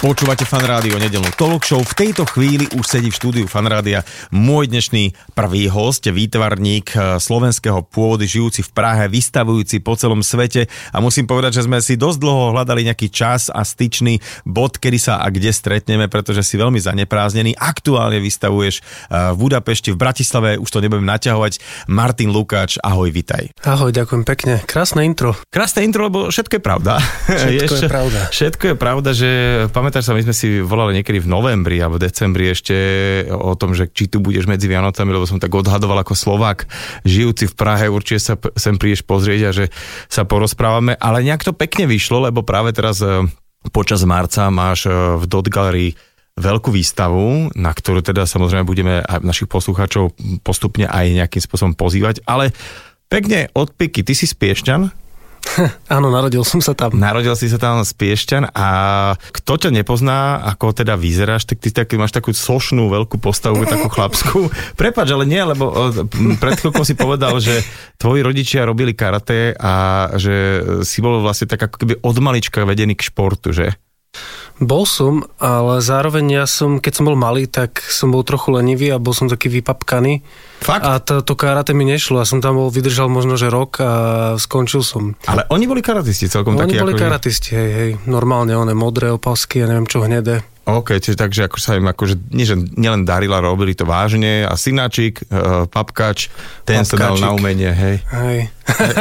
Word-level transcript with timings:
Počúvate 0.00 0.48
fan 0.48 0.64
rádio 0.64 0.96
nedelnú 0.96 1.28
talk 1.36 1.60
show. 1.60 1.76
V 1.84 1.92
tejto 1.92 2.24
chvíli 2.24 2.64
už 2.72 2.88
sedí 2.88 3.12
v 3.12 3.18
štúdiu 3.20 3.44
fan 3.44 3.68
rádia 3.68 4.00
môj 4.32 4.72
dnešný 4.72 5.12
prvý 5.36 5.68
host, 5.68 6.08
výtvarník 6.08 6.96
eh, 6.96 7.20
slovenského 7.20 7.84
pôvodu, 7.84 8.24
žijúci 8.24 8.64
v 8.64 8.72
Prahe, 8.72 9.12
vystavujúci 9.12 9.84
po 9.84 10.00
celom 10.00 10.24
svete. 10.24 10.72
A 10.96 11.04
musím 11.04 11.28
povedať, 11.28 11.60
že 11.60 11.68
sme 11.68 11.84
si 11.84 12.00
dosť 12.00 12.16
dlho 12.16 12.56
hľadali 12.56 12.88
nejaký 12.88 13.12
čas 13.12 13.52
a 13.52 13.60
styčný 13.60 14.24
bod, 14.48 14.80
kedy 14.80 14.96
sa 14.96 15.20
a 15.20 15.28
kde 15.28 15.52
stretneme, 15.52 16.08
pretože 16.08 16.48
si 16.48 16.56
veľmi 16.56 16.80
zanepráznený. 16.80 17.60
Aktuálne 17.60 18.24
vystavuješ 18.24 18.80
eh, 18.80 19.36
v 19.36 19.36
Budapešti, 19.36 19.92
v 19.92 20.00
Bratislave, 20.00 20.56
už 20.56 20.68
to 20.72 20.80
nebudem 20.80 21.04
naťahovať. 21.04 21.60
Martin 21.92 22.32
Lukáč, 22.32 22.80
ahoj, 22.80 23.12
vitaj. 23.12 23.52
Ahoj, 23.68 23.92
ďakujem 23.92 24.24
pekne. 24.24 24.64
Krásne 24.64 25.04
intro. 25.04 25.36
Krásne 25.52 25.84
intro, 25.84 26.08
lebo 26.08 26.32
všetko 26.32 26.56
je 26.56 26.62
pravda. 26.64 27.04
Všetko 27.28 27.74
je 27.84 27.92
pravda. 27.92 28.20
Všetko 28.32 28.64
je 28.64 28.76
pravda, 28.80 29.10
že 29.12 29.30
pamätáš 29.90 30.06
sa, 30.06 30.14
my 30.14 30.22
sme 30.22 30.30
si 30.38 30.62
volali 30.62 31.02
niekedy 31.02 31.18
v 31.18 31.26
novembri 31.26 31.82
alebo 31.82 31.98
decembri 31.98 32.46
ešte 32.54 32.78
o 33.26 33.58
tom, 33.58 33.74
že 33.74 33.90
či 33.90 34.06
tu 34.06 34.22
budeš 34.22 34.46
medzi 34.46 34.70
Vianocami, 34.70 35.10
lebo 35.10 35.26
som 35.26 35.42
tak 35.42 35.50
odhadoval 35.50 36.06
ako 36.06 36.14
Slovák, 36.14 36.70
žijúci 37.02 37.50
v 37.50 37.58
Prahe, 37.58 37.90
určite 37.90 38.22
sa 38.22 38.34
sem 38.54 38.78
prídeš 38.78 39.02
pozrieť 39.02 39.40
a 39.42 39.50
že 39.50 39.74
sa 40.06 40.22
porozprávame, 40.22 40.94
ale 40.94 41.26
nejak 41.26 41.42
to 41.42 41.50
pekne 41.50 41.90
vyšlo, 41.90 42.30
lebo 42.30 42.46
práve 42.46 42.70
teraz 42.70 43.02
e, 43.02 43.26
počas 43.74 44.06
marca 44.06 44.46
máš 44.46 44.86
e, 44.86 44.94
v 44.94 45.26
Dot 45.26 45.50
Gallery 45.50 45.98
veľkú 46.38 46.70
výstavu, 46.70 47.50
na 47.58 47.74
ktorú 47.74 48.06
teda 48.06 48.30
samozrejme 48.30 48.62
budeme 48.62 49.02
aj 49.02 49.26
našich 49.26 49.50
poslucháčov 49.50 50.14
postupne 50.46 50.86
aj 50.86 51.18
nejakým 51.18 51.42
spôsobom 51.42 51.74
pozývať, 51.74 52.22
ale 52.30 52.54
pekne 53.10 53.50
odpiky, 53.58 54.06
ty 54.06 54.14
si 54.14 54.30
z 54.30 54.38
Piešťan, 54.38 55.09
Áno, 55.96 56.08
narodil 56.08 56.42
som 56.46 56.62
sa 56.62 56.72
tam. 56.76 56.94
Narodil 56.94 57.34
si 57.34 57.50
sa 57.50 57.58
tam 57.58 57.82
z 57.82 57.92
Piešťan 57.94 58.54
a 58.54 58.68
kto 59.34 59.66
ťa 59.66 59.70
nepozná, 59.74 60.40
ako 60.54 60.72
teda 60.72 60.94
vyzeráš, 60.94 61.48
tak 61.48 61.58
ty 61.58 61.74
tak, 61.74 61.90
máš 61.98 62.14
takú 62.14 62.30
sošnú 62.30 62.88
veľkú 62.90 63.18
postavu, 63.18 63.66
takú 63.66 63.90
chlapskú. 63.94 64.48
Prepač, 64.78 65.08
ale 65.10 65.26
nie, 65.26 65.42
lebo 65.42 65.70
pred 66.38 66.54
chvíľkou 66.60 66.84
si 66.86 66.94
povedal, 66.94 67.36
že 67.42 67.62
tvoji 67.98 68.20
rodičia 68.22 68.68
robili 68.68 68.94
karate 68.94 69.56
a 69.58 70.06
že 70.16 70.62
si 70.86 71.02
bol 71.02 71.20
vlastne 71.20 71.50
tak 71.50 71.66
ako 71.70 71.76
keby 71.82 71.94
od 72.00 72.16
malička 72.22 72.62
vedený 72.64 72.94
k 72.94 73.06
športu, 73.10 73.52
že? 73.52 73.74
Bol 74.60 74.84
som, 74.84 75.24
ale 75.40 75.80
zároveň 75.80 76.44
ja 76.44 76.44
som, 76.44 76.84
keď 76.84 76.92
som 77.00 77.08
bol 77.08 77.16
malý, 77.16 77.48
tak 77.48 77.80
som 77.80 78.12
bol 78.12 78.20
trochu 78.20 78.52
lenivý 78.52 78.92
a 78.92 79.00
bol 79.00 79.16
som 79.16 79.24
taký 79.24 79.48
vypapkaný. 79.48 80.20
Fakt? 80.60 80.84
A 80.84 81.00
to, 81.00 81.24
to 81.24 81.32
karate 81.32 81.72
mi 81.72 81.88
nešlo. 81.88 82.20
Ja 82.20 82.28
som 82.28 82.44
tam 82.44 82.60
bol, 82.60 82.68
vydržal 82.68 83.08
možno, 83.08 83.40
že 83.40 83.48
rok 83.48 83.80
a 83.80 83.90
skončil 84.36 84.84
som. 84.84 85.16
Ale 85.24 85.48
oni 85.48 85.64
boli 85.64 85.80
karatisti 85.80 86.28
celkom 86.28 86.60
Oni 86.60 86.76
takí. 86.76 86.76
boli 86.76 86.92
akože- 86.92 87.04
karatisti, 87.08 87.50
hej, 87.56 87.70
hej. 87.72 87.90
Normálne, 88.04 88.52
one 88.52 88.76
modré 88.76 89.08
opasky, 89.08 89.64
ja 89.64 89.66
neviem 89.66 89.88
čo, 89.88 90.04
hnedé. 90.04 90.44
OK, 90.78 91.02
čiže 91.02 91.18
takže 91.18 91.50
ako 91.50 91.58
sa 91.58 91.74
im 91.74 91.90
akože, 91.90 92.14
nie 92.30 92.46
že 92.46 92.54
nielen 92.78 93.02
darila, 93.02 93.42
robili 93.42 93.74
to 93.74 93.82
vážne 93.88 94.46
a 94.46 94.54
synáčik, 94.54 95.26
uh, 95.26 95.66
papkač, 95.66 96.30
ten 96.62 96.86
sa 96.86 96.94
dal 96.94 97.18
Papkačik. 97.18 97.24
na 97.26 97.30
umenie, 97.34 97.70
hej. 97.74 97.96
Hej. 98.12 98.38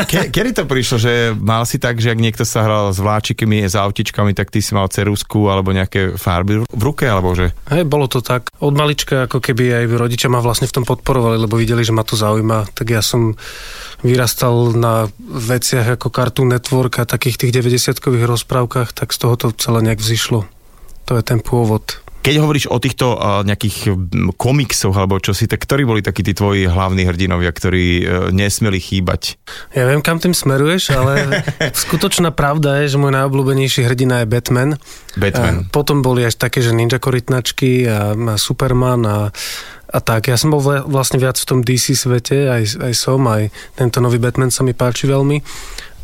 Ke, 0.09 0.19
kedy 0.33 0.49
to 0.55 0.63
prišlo, 0.65 0.97
že 0.97 1.13
mal 1.37 1.63
si 1.63 1.77
tak, 1.77 2.01
že 2.01 2.09
ak 2.09 2.19
niekto 2.19 2.43
sa 2.47 2.65
hral 2.65 2.89
s 2.89 2.97
vláčikmi, 2.97 3.65
s 3.69 3.77
autičkami, 3.77 4.33
tak 4.33 4.49
ty 4.49 4.63
si 4.63 4.73
mal 4.73 4.89
cerusku 4.89 5.45
alebo 5.45 5.69
nejaké 5.69 6.17
farby 6.17 6.65
v 6.65 6.81
ruke, 6.81 7.05
alebo 7.05 7.37
že? 7.37 7.53
Hej, 7.69 7.85
bolo 7.85 8.09
to 8.09 8.25
tak. 8.25 8.49
Od 8.59 8.73
malička, 8.73 9.29
ako 9.29 9.37
keby 9.37 9.85
aj 9.85 9.93
rodičia 9.93 10.29
ma 10.31 10.41
vlastne 10.41 10.65
v 10.65 10.75
tom 10.81 10.85
podporovali, 10.85 11.37
lebo 11.37 11.59
videli, 11.59 11.85
že 11.85 11.93
ma 11.93 12.01
to 12.01 12.17
zaujíma. 12.17 12.73
Tak 12.73 12.87
ja 12.89 13.05
som 13.05 13.37
vyrastal 14.01 14.73
na 14.73 15.07
veciach 15.19 15.99
ako 15.99 16.07
Cartoon 16.09 16.49
Network 16.49 17.03
a 17.03 17.09
takých 17.09 17.45
tých 17.45 17.51
90-kových 17.61 18.25
rozprávkach, 18.25 18.95
tak 18.95 19.13
z 19.13 19.17
toho 19.21 19.35
to 19.37 19.47
celé 19.53 19.85
nejak 19.85 20.01
vzýšlo. 20.01 20.58
To 21.09 21.17
je 21.17 21.25
ten 21.25 21.41
pôvod. 21.41 22.05
Keď 22.19 22.35
hovoríš 22.37 22.67
o 22.67 22.77
týchto 22.77 23.15
uh, 23.15 23.41
nejakých 23.47 23.95
komiksoch 24.35 24.91
alebo 24.91 25.23
čo 25.23 25.31
si, 25.31 25.47
tak 25.47 25.63
ktorí 25.63 25.87
boli 25.87 26.01
takí 26.03 26.19
tí 26.19 26.35
tvoji 26.35 26.67
hlavní 26.67 27.07
hrdinovia, 27.07 27.49
ktorí 27.49 27.85
uh, 28.03 28.03
nesmeli 28.29 28.77
chýbať? 28.77 29.39
Ja 29.71 29.87
viem, 29.89 30.03
kam 30.03 30.19
tým 30.19 30.35
smeruješ, 30.35 30.93
ale 30.93 31.41
skutočná 31.87 32.35
pravda 32.35 32.83
je, 32.83 32.93
že 32.93 33.01
môj 33.01 33.15
najobľúbenejší 33.15 33.87
hrdina 33.87 34.21
je 34.21 34.27
Batman. 34.29 34.75
Batman. 35.15 35.65
A 35.65 35.71
potom 35.71 36.03
boli 36.03 36.27
až 36.27 36.35
také, 36.35 36.59
že 36.59 36.75
ninja 36.75 36.99
korytnačky 36.99 37.87
a, 37.87 38.13
a 38.13 38.35
Superman 38.35 39.01
a, 39.07 39.19
a 39.89 39.99
tak. 40.03 40.27
Ja 40.27 40.35
som 40.35 40.51
bol 40.51 40.61
vla- 40.61 40.83
vlastne 40.83 41.17
viac 41.23 41.39
v 41.39 41.47
tom 41.47 41.59
DC 41.63 41.95
svete, 41.97 42.51
aj, 42.51 42.83
aj 42.83 42.93
som, 42.93 43.23
aj 43.31 43.49
tento 43.79 44.03
nový 44.03 44.19
Batman 44.19 44.51
sa 44.51 44.67
mi 44.67 44.75
páči 44.75 45.07
veľmi. 45.07 45.39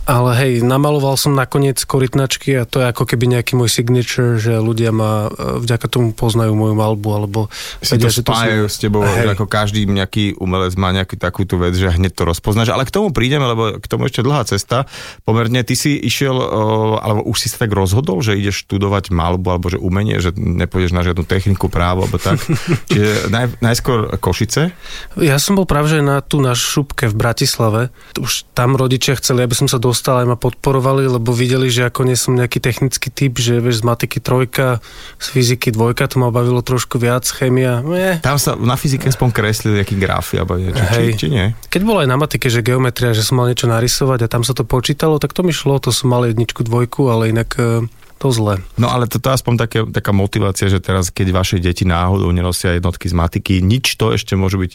Ale 0.06 0.38
hej, 0.38 0.54
namaloval 0.62 1.18
som 1.18 1.34
nakoniec 1.34 1.82
korytnačky 1.82 2.54
a 2.62 2.70
to 2.70 2.78
je 2.78 2.94
ako 2.94 3.10
keby 3.10 3.26
nejaký 3.26 3.58
môj 3.58 3.74
signature, 3.74 4.38
že 4.38 4.62
ľudia 4.62 4.94
ma 4.94 5.34
e, 5.34 5.60
vďaka 5.66 5.90
tomu 5.90 6.14
poznajú 6.14 6.54
moju 6.54 6.78
malbu, 6.78 7.10
alebo 7.10 7.40
si 7.82 7.98
to 7.98 8.14
spájajú 8.14 8.70
s 8.70 8.78
tebou, 8.78 9.02
Hej. 9.02 9.26
že 9.26 9.30
ako 9.34 9.46
každý 9.50 9.82
nejaký 9.90 10.38
umelec 10.38 10.78
má 10.78 10.94
nejakú 10.94 11.18
takúto 11.18 11.58
vec, 11.58 11.74
že 11.74 11.90
hneď 11.90 12.14
to 12.14 12.30
rozpoznáš. 12.30 12.70
Ale 12.70 12.86
k 12.86 12.94
tomu 12.94 13.10
prídeme, 13.10 13.50
lebo 13.50 13.82
k 13.82 13.86
tomu 13.90 14.06
ešte 14.06 14.22
dlhá 14.22 14.46
cesta. 14.46 14.86
Pomerne 15.26 15.66
ty 15.66 15.74
si 15.74 15.98
išiel, 15.98 16.38
o, 16.38 17.02
alebo 17.02 17.26
už 17.26 17.42
si 17.42 17.48
sa 17.50 17.66
tak 17.66 17.74
rozhodol, 17.74 18.22
že 18.22 18.38
ideš 18.38 18.70
študovať 18.70 19.10
malbu, 19.10 19.58
alebo 19.58 19.74
že 19.74 19.82
umenie, 19.82 20.22
že 20.22 20.38
nepôjdeš 20.38 20.94
na 20.94 21.02
žiadnu 21.02 21.26
techniku, 21.26 21.66
právo, 21.66 22.06
alebo 22.06 22.22
tak. 22.22 22.38
Čiže 22.94 23.34
naj, 23.34 23.58
najskôr 23.58 24.14
Košice. 24.22 24.70
Ja 25.18 25.42
som 25.42 25.58
bol 25.58 25.66
práve 25.66 25.90
že 25.90 26.06
na 26.06 26.22
tu 26.22 26.46
na 26.46 26.54
šupke 26.54 27.10
v 27.10 27.16
Bratislave. 27.18 27.82
Už 28.22 28.46
tam 28.54 28.78
rodičia 28.78 29.18
chceli, 29.18 29.42
aby 29.42 29.58
som 29.58 29.66
sa 29.66 29.82
dostal, 29.82 29.95
aj 30.04 30.28
ma 30.28 30.36
podporovali, 30.36 31.08
lebo 31.08 31.32
videli, 31.32 31.72
že 31.72 31.88
ako 31.88 32.04
nie 32.04 32.18
som 32.20 32.36
nejaký 32.36 32.60
technický 32.60 33.08
typ, 33.08 33.40
že 33.40 33.64
vieš, 33.64 33.80
z 33.82 33.84
matiky 33.88 34.20
trojka, 34.20 34.84
z 35.22 35.28
fyziky 35.32 35.72
dvojka, 35.72 36.12
to 36.12 36.20
ma 36.20 36.34
bavilo 36.34 36.60
trošku 36.60 37.00
viac, 37.00 37.24
chémia. 37.24 37.80
Nie. 37.86 38.20
Tam 38.20 38.36
sa 38.36 38.60
na 38.60 38.76
fyzike 38.76 39.08
aspoň 39.08 39.30
kreslili 39.32 39.80
nejaký 39.80 39.96
grafy, 39.96 40.42
alebo 40.42 40.60
niečo, 40.60 40.84
či, 40.84 40.96
Hej. 41.00 41.08
či 41.16 41.28
nie? 41.32 41.46
Keď 41.72 41.82
bolo 41.84 42.04
aj 42.04 42.10
na 42.10 42.18
matike, 42.20 42.48
že 42.52 42.66
geometria, 42.66 43.16
že 43.16 43.24
som 43.24 43.40
mal 43.40 43.48
niečo 43.48 43.72
narysovať 43.72 44.26
a 44.26 44.32
tam 44.32 44.44
sa 44.44 44.52
to 44.52 44.68
počítalo, 44.68 45.18
tak 45.18 45.32
to 45.32 45.46
mi 45.46 45.56
šlo, 45.56 45.80
to 45.80 45.94
som 45.96 46.12
mal 46.12 46.28
jedničku, 46.28 46.66
dvojku, 46.66 47.08
ale 47.08 47.32
inak 47.32 47.50
e, 47.56 47.88
to 48.26 48.34
zle. 48.34 48.58
No 48.82 48.90
ale 48.90 49.06
toto 49.06 49.30
je 49.30 49.38
aspoň 49.38 49.54
také, 49.62 49.80
taká 49.86 50.10
motivácia, 50.10 50.66
že 50.66 50.82
teraz, 50.82 51.14
keď 51.14 51.30
vaše 51.30 51.62
deti 51.62 51.86
náhodou 51.86 52.34
nenosia 52.34 52.74
jednotky 52.74 53.06
z 53.06 53.14
matiky, 53.14 53.54
nič 53.62 53.94
to 54.02 54.18
ešte 54.18 54.34
môže 54.34 54.58
byť 54.58 54.72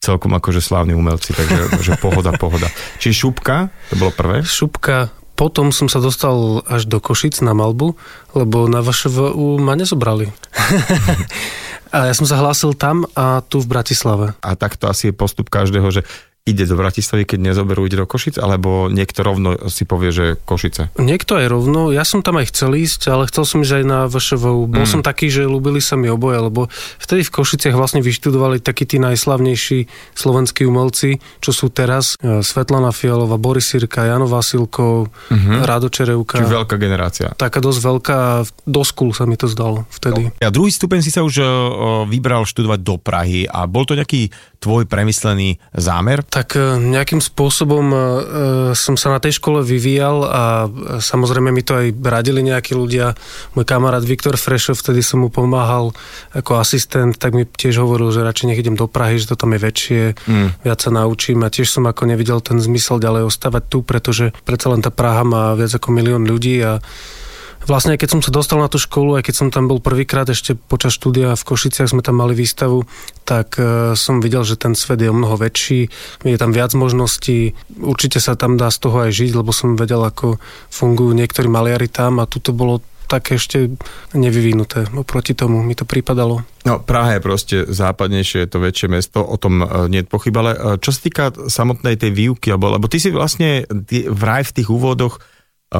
celkom 0.00 0.32
akože 0.32 0.64
slávni 0.64 0.96
umelci, 0.96 1.36
takže 1.36 1.68
že 1.84 2.00
pohoda, 2.00 2.32
pohoda. 2.40 2.72
Čiže 2.96 3.28
šupka, 3.28 3.68
to 3.92 4.00
bolo 4.00 4.12
prvé. 4.16 4.40
Šupka, 4.40 5.12
potom 5.36 5.68
som 5.68 5.92
sa 5.92 6.00
dostal 6.00 6.64
až 6.64 6.88
do 6.88 6.96
Košic 6.96 7.44
na 7.44 7.52
malbu, 7.52 7.92
lebo 8.32 8.64
na 8.72 8.80
VŠVU 8.80 9.60
ma 9.60 9.76
nezobrali. 9.76 10.32
a 11.94 12.08
ja 12.08 12.14
som 12.16 12.24
sa 12.24 12.40
hlásil 12.40 12.72
tam 12.72 13.04
a 13.12 13.44
tu 13.44 13.60
v 13.60 13.68
Bratislave. 13.68 14.32
A 14.40 14.56
takto 14.56 14.88
asi 14.88 15.12
je 15.12 15.14
postup 15.14 15.52
každého, 15.52 15.92
že 15.92 16.08
ide 16.44 16.68
do 16.68 16.76
Bratislavy, 16.76 17.24
keď 17.24 17.38
nezoberú, 17.40 17.88
ide 17.88 17.96
do 17.96 18.04
Košic, 18.04 18.36
alebo 18.36 18.92
niekto 18.92 19.24
rovno 19.24 19.56
si 19.72 19.88
povie, 19.88 20.12
že 20.12 20.24
Košice. 20.36 20.92
Niekto 21.00 21.40
aj 21.40 21.48
rovno, 21.48 21.88
ja 21.88 22.04
som 22.04 22.20
tam 22.20 22.36
aj 22.36 22.52
chcel 22.52 22.76
ísť, 22.76 23.08
ale 23.08 23.24
chcel 23.32 23.48
som 23.48 23.64
ísť 23.64 23.80
aj 23.80 23.84
na 23.84 23.98
VŠVU. 24.04 24.68
Bol 24.68 24.84
Mm. 24.84 24.92
som 24.92 25.00
taký, 25.00 25.32
že 25.32 25.48
ľúbili 25.48 25.80
sa 25.80 25.96
mi 25.96 26.04
oboje, 26.06 26.36
lebo 26.36 26.68
vtedy 27.00 27.24
v 27.24 27.32
Košiciach 27.32 27.72
vlastne 27.72 28.04
vyštudovali 28.04 28.60
takí 28.60 28.84
tí 28.84 29.00
najslavnejší 29.00 29.88
slovenskí 30.12 30.68
umelci, 30.68 31.16
čo 31.40 31.50
sú 31.50 31.72
teraz 31.72 32.20
e, 32.20 32.44
Svetlana 32.44 32.92
Fialová, 32.92 33.40
Boris 33.40 33.64
Sirka, 33.64 34.04
Jano 34.04 34.28
Vasilkov, 34.28 35.08
Mhm. 35.32 35.64
Rado 35.64 35.88
Čerevka. 35.88 36.44
Čiže 36.44 36.60
veľká 36.60 36.76
generácia. 36.76 37.32
Taká 37.32 37.56
dosť 37.58 37.80
veľká, 37.80 38.18
do 38.68 38.82
skúl 38.84 39.16
sa 39.16 39.24
mi 39.24 39.40
to 39.40 39.48
zdalo 39.48 39.88
vtedy. 39.88 40.28
A 40.36 40.52
druhý 40.52 40.68
stupeň 40.68 41.00
si 41.00 41.08
sa 41.08 41.24
už 41.24 41.40
o, 41.40 41.44
o, 41.44 41.48
vybral 42.04 42.44
študovať 42.44 42.84
do 42.84 43.00
Prahy 43.00 43.48
a 43.48 43.64
bol 43.64 43.88
to 43.88 43.96
nejaký 43.96 44.28
tvoj 44.64 44.88
premyslený 44.88 45.60
zámer? 45.76 46.24
Tak 46.24 46.56
e, 46.56 46.80
nejakým 46.80 47.20
spôsobom 47.20 47.86
e, 47.92 47.98
som 48.72 48.96
sa 48.96 49.12
na 49.12 49.20
tej 49.20 49.36
škole 49.36 49.60
vyvíjal 49.60 50.16
a 50.24 50.42
e, 50.64 50.68
samozrejme 51.04 51.52
mi 51.52 51.60
to 51.60 51.76
aj 51.76 51.92
radili 52.00 52.40
nejakí 52.40 52.72
ľudia. 52.72 53.12
Môj 53.52 53.68
kamarát 53.68 54.00
Viktor 54.00 54.40
Frešov, 54.40 54.80
vtedy 54.80 55.04
som 55.04 55.20
mu 55.20 55.28
pomáhal 55.28 55.92
ako 56.32 56.56
asistent, 56.56 57.20
tak 57.20 57.36
mi 57.36 57.44
tiež 57.44 57.84
hovoril, 57.84 58.08
že 58.08 58.24
radšej 58.24 58.48
nech 58.48 58.62
idem 58.64 58.80
do 58.80 58.88
Prahy, 58.88 59.20
že 59.20 59.28
to 59.28 59.36
tam 59.36 59.52
je 59.52 59.60
väčšie, 59.60 60.02
Mm. 60.24 60.56
viac 60.64 60.78
sa 60.80 60.88
naučím 60.94 61.42
a 61.44 61.52
tiež 61.52 61.68
som 61.68 61.84
ako 61.84 62.08
nevidel 62.08 62.40
ten 62.40 62.56
zmysel 62.56 62.96
ďalej 62.96 63.28
ostávať 63.28 63.62
tu, 63.68 63.78
pretože 63.84 64.32
predsa 64.46 64.72
len 64.72 64.80
tá 64.80 64.88
Praha 64.88 65.26
má 65.26 65.52
viac 65.58 65.74
ako 65.74 65.92
milión 65.92 66.24
ľudí 66.24 66.62
a 66.64 66.80
Vlastne, 67.64 67.96
keď 67.96 68.08
som 68.12 68.20
sa 68.20 68.28
dostal 68.28 68.60
na 68.60 68.68
tú 68.68 68.76
školu, 68.76 69.16
aj 69.16 69.24
keď 69.24 69.34
som 69.34 69.48
tam 69.48 69.68
bol 69.72 69.80
prvýkrát 69.80 70.28
ešte 70.28 70.52
počas 70.52 70.92
štúdia 70.92 71.32
v 71.32 71.46
Košiciach, 71.46 71.88
sme 71.88 72.04
tam 72.04 72.20
mali 72.20 72.36
výstavu, 72.36 72.84
tak 73.24 73.56
e, 73.56 73.96
som 73.96 74.20
videl, 74.20 74.44
že 74.44 74.60
ten 74.60 74.76
svet 74.76 75.00
je 75.00 75.08
o 75.08 75.16
mnoho 75.16 75.40
väčší, 75.40 75.88
je 76.22 76.38
tam 76.40 76.52
viac 76.52 76.76
možností, 76.76 77.56
určite 77.80 78.20
sa 78.20 78.36
tam 78.36 78.60
dá 78.60 78.68
z 78.68 78.78
toho 78.84 79.08
aj 79.08 79.16
žiť, 79.16 79.32
lebo 79.32 79.48
som 79.56 79.80
vedel, 79.80 80.04
ako 80.04 80.36
fungujú 80.68 81.16
niektorí 81.16 81.48
maliari 81.48 81.88
tam 81.88 82.20
a 82.20 82.28
tu 82.28 82.36
to 82.36 82.52
bolo 82.52 82.84
také 83.04 83.36
ešte 83.36 83.70
nevyvinuté. 84.16 84.88
Oproti 84.96 85.36
tomu 85.36 85.60
mi 85.60 85.76
to 85.76 85.84
pripadalo. 85.84 86.42
No, 86.64 86.80
Praha 86.80 87.16
je 87.16 87.20
proste 87.20 87.56
západnejšie, 87.68 88.44
je 88.44 88.50
to 88.50 88.58
väčšie 88.64 88.88
mesto, 88.88 89.20
o 89.20 89.36
tom 89.36 89.60
uh, 89.60 89.86
nie 89.92 90.00
je 90.02 90.08
pochyb, 90.08 90.32
ale 90.34 90.56
uh, 90.56 90.80
čo 90.80 90.90
sa 90.90 91.00
týka 91.04 91.24
samotnej 91.52 92.00
tej 92.00 92.10
výuky, 92.16 92.48
alebo, 92.48 92.72
lebo 92.72 92.88
ty 92.88 92.96
si 92.96 93.12
vlastne 93.12 93.68
ty, 93.84 94.08
vraj 94.08 94.48
v 94.48 94.54
tých 94.56 94.68
úvodoch 94.72 95.20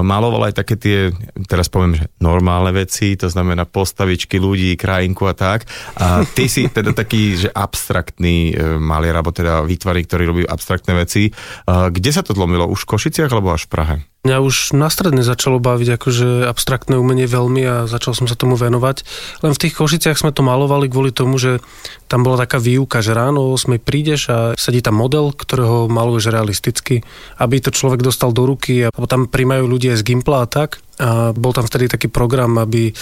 maloval 0.00 0.50
aj 0.50 0.55
také 0.58 0.75
tie, 0.81 0.99
teraz 1.46 1.69
poviem, 1.69 2.00
že 2.00 2.11
normálne 2.19 2.75
veci, 2.75 3.14
to 3.14 3.29
znamená 3.29 3.69
postavičky 3.69 4.41
ľudí, 4.41 4.75
krajinku 4.75 5.29
a 5.29 5.35
tak. 5.37 5.69
A 6.00 6.25
ty 6.25 6.49
si 6.50 6.67
teda 6.67 6.96
taký, 6.96 7.37
že 7.37 7.52
abstraktný 7.52 8.50
e, 8.50 8.81
maliar, 8.81 9.20
alebo 9.20 9.31
teda 9.31 9.62
výtvarník, 9.62 10.08
ktorý 10.08 10.25
robí 10.31 10.43
abstraktné 10.49 10.96
veci. 10.96 11.31
Kde 11.69 12.11
sa 12.11 12.25
to 12.25 12.32
zlomilo? 12.32 12.67
Už 12.67 12.88
v 12.88 12.91
Košiciach 12.96 13.31
alebo 13.31 13.52
až 13.52 13.69
v 13.69 13.70
Prahe? 13.70 13.96
Mňa 14.24 14.40
už 14.40 14.72
na 14.72 14.88
začalo 15.20 15.60
baviť 15.60 16.00
akože 16.00 16.48
abstraktné 16.48 16.96
umenie 16.96 17.28
veľmi 17.28 17.62
a 17.68 17.76
začal 17.84 18.16
som 18.16 18.24
sa 18.24 18.32
tomu 18.32 18.56
venovať. 18.56 19.04
Len 19.44 19.52
v 19.52 19.60
tých 19.60 19.76
Košiciach 19.76 20.16
sme 20.16 20.32
to 20.32 20.40
malovali 20.40 20.88
kvôli 20.88 21.12
tomu, 21.12 21.36
že 21.36 21.60
tam 22.08 22.24
bola 22.24 22.40
taká 22.40 22.56
výuka, 22.56 23.04
že 23.04 23.12
ráno 23.12 23.52
o 23.52 23.52
8 23.52 23.76
prídeš 23.76 24.32
a 24.32 24.56
sedí 24.56 24.80
tam 24.80 24.96
model, 24.96 25.36
ktorého 25.36 25.92
maluješ 25.92 26.32
realisticky, 26.32 27.04
aby 27.36 27.60
to 27.60 27.68
človek 27.68 28.00
dostal 28.00 28.32
do 28.32 28.48
ruky 28.48 28.88
a 28.88 28.92
tam 29.04 29.28
príjmajú 29.28 29.68
ľudia 29.68 29.92
z 29.92 30.04
Gimpla 30.04 30.44
a 30.44 30.48
tak 30.48 30.83
a 30.94 31.35
bol 31.35 31.50
tam 31.50 31.67
vtedy 31.67 31.91
taký 31.91 32.06
program, 32.06 32.55
aby 32.62 32.91
e, 32.91 32.93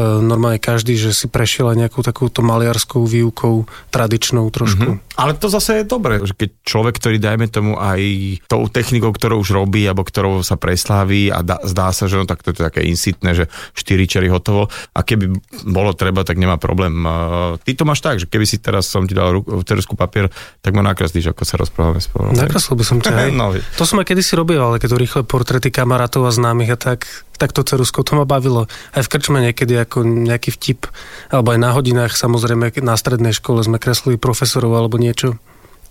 normálne 0.00 0.56
každý, 0.56 0.96
že 0.96 1.12
si 1.12 1.28
prešiel 1.28 1.68
aj 1.68 1.76
nejakou 1.84 2.00
takouto 2.00 2.40
maliarskou 2.40 3.04
výukou 3.04 3.68
tradičnou 3.92 4.48
trošku. 4.48 4.96
Mm-hmm. 4.96 5.20
Ale 5.20 5.36
to 5.36 5.52
zase 5.52 5.82
je 5.82 5.84
dobré, 5.84 6.16
že 6.24 6.32
keď 6.32 6.50
človek, 6.64 6.96
ktorý 6.96 7.20
dajme 7.20 7.46
tomu 7.52 7.76
aj 7.76 8.00
tou 8.48 8.64
technikou, 8.72 9.12
ktorou 9.12 9.44
už 9.44 9.52
robí, 9.52 9.84
alebo 9.84 10.00
ktorou 10.00 10.40
sa 10.40 10.56
presláví 10.56 11.28
a 11.28 11.44
da, 11.44 11.60
zdá 11.60 11.92
sa, 11.92 12.08
že 12.08 12.16
no 12.16 12.24
tak 12.24 12.40
to 12.40 12.56
je 12.56 12.64
také 12.64 12.80
insitné, 12.88 13.36
že 13.36 13.44
4 13.76 14.08
čery 14.08 14.32
hotovo 14.32 14.72
a 14.96 15.00
keby 15.04 15.28
bolo 15.68 15.92
treba, 15.92 16.24
tak 16.24 16.40
nemá 16.40 16.56
problém. 16.56 17.04
Uh, 17.04 17.60
ty 17.60 17.76
to 17.76 17.84
máš 17.84 18.00
tak, 18.00 18.16
že 18.16 18.26
keby 18.28 18.48
si 18.48 18.56
teraz 18.64 18.88
som 18.88 19.04
ti 19.04 19.12
dal 19.12 19.44
teresku 19.68 19.92
papier, 19.92 20.32
tak 20.64 20.72
ma 20.72 20.80
nakreslíš, 20.80 21.36
ako 21.36 21.42
sa 21.44 21.60
rozprávame 21.60 22.00
spolu. 22.00 22.32
Nakreslil 22.32 22.80
by 22.80 22.84
som 22.84 22.96
ťa, 23.04 23.28
no, 23.40 23.52
to 23.76 23.84
som 23.84 24.00
aj 24.00 24.08
kedysi 24.08 24.32
robil, 24.32 24.64
ale 24.64 24.80
keď 24.80 24.96
to 24.96 25.00
rýchle 25.00 25.22
portrety 25.28 25.68
kamarátov 25.68 26.24
a 26.24 26.32
známych 26.32 26.72
a 26.72 26.78
tak, 26.80 27.04
takto 27.42 27.66
ceruskou, 27.66 28.06
to 28.06 28.14
ma 28.14 28.22
bavilo. 28.22 28.70
Aj 28.94 29.02
v 29.02 29.10
krčme 29.10 29.42
niekedy 29.42 29.74
ako 29.74 30.06
nejaký 30.06 30.54
vtip, 30.54 30.86
alebo 31.34 31.50
aj 31.50 31.58
na 31.58 31.70
hodinách 31.74 32.14
samozrejme 32.14 32.70
na 32.78 32.94
strednej 32.94 33.34
škole 33.34 33.66
sme 33.66 33.82
kreslili 33.82 34.14
profesorov 34.14 34.78
alebo 34.78 35.02
niečo. 35.02 35.42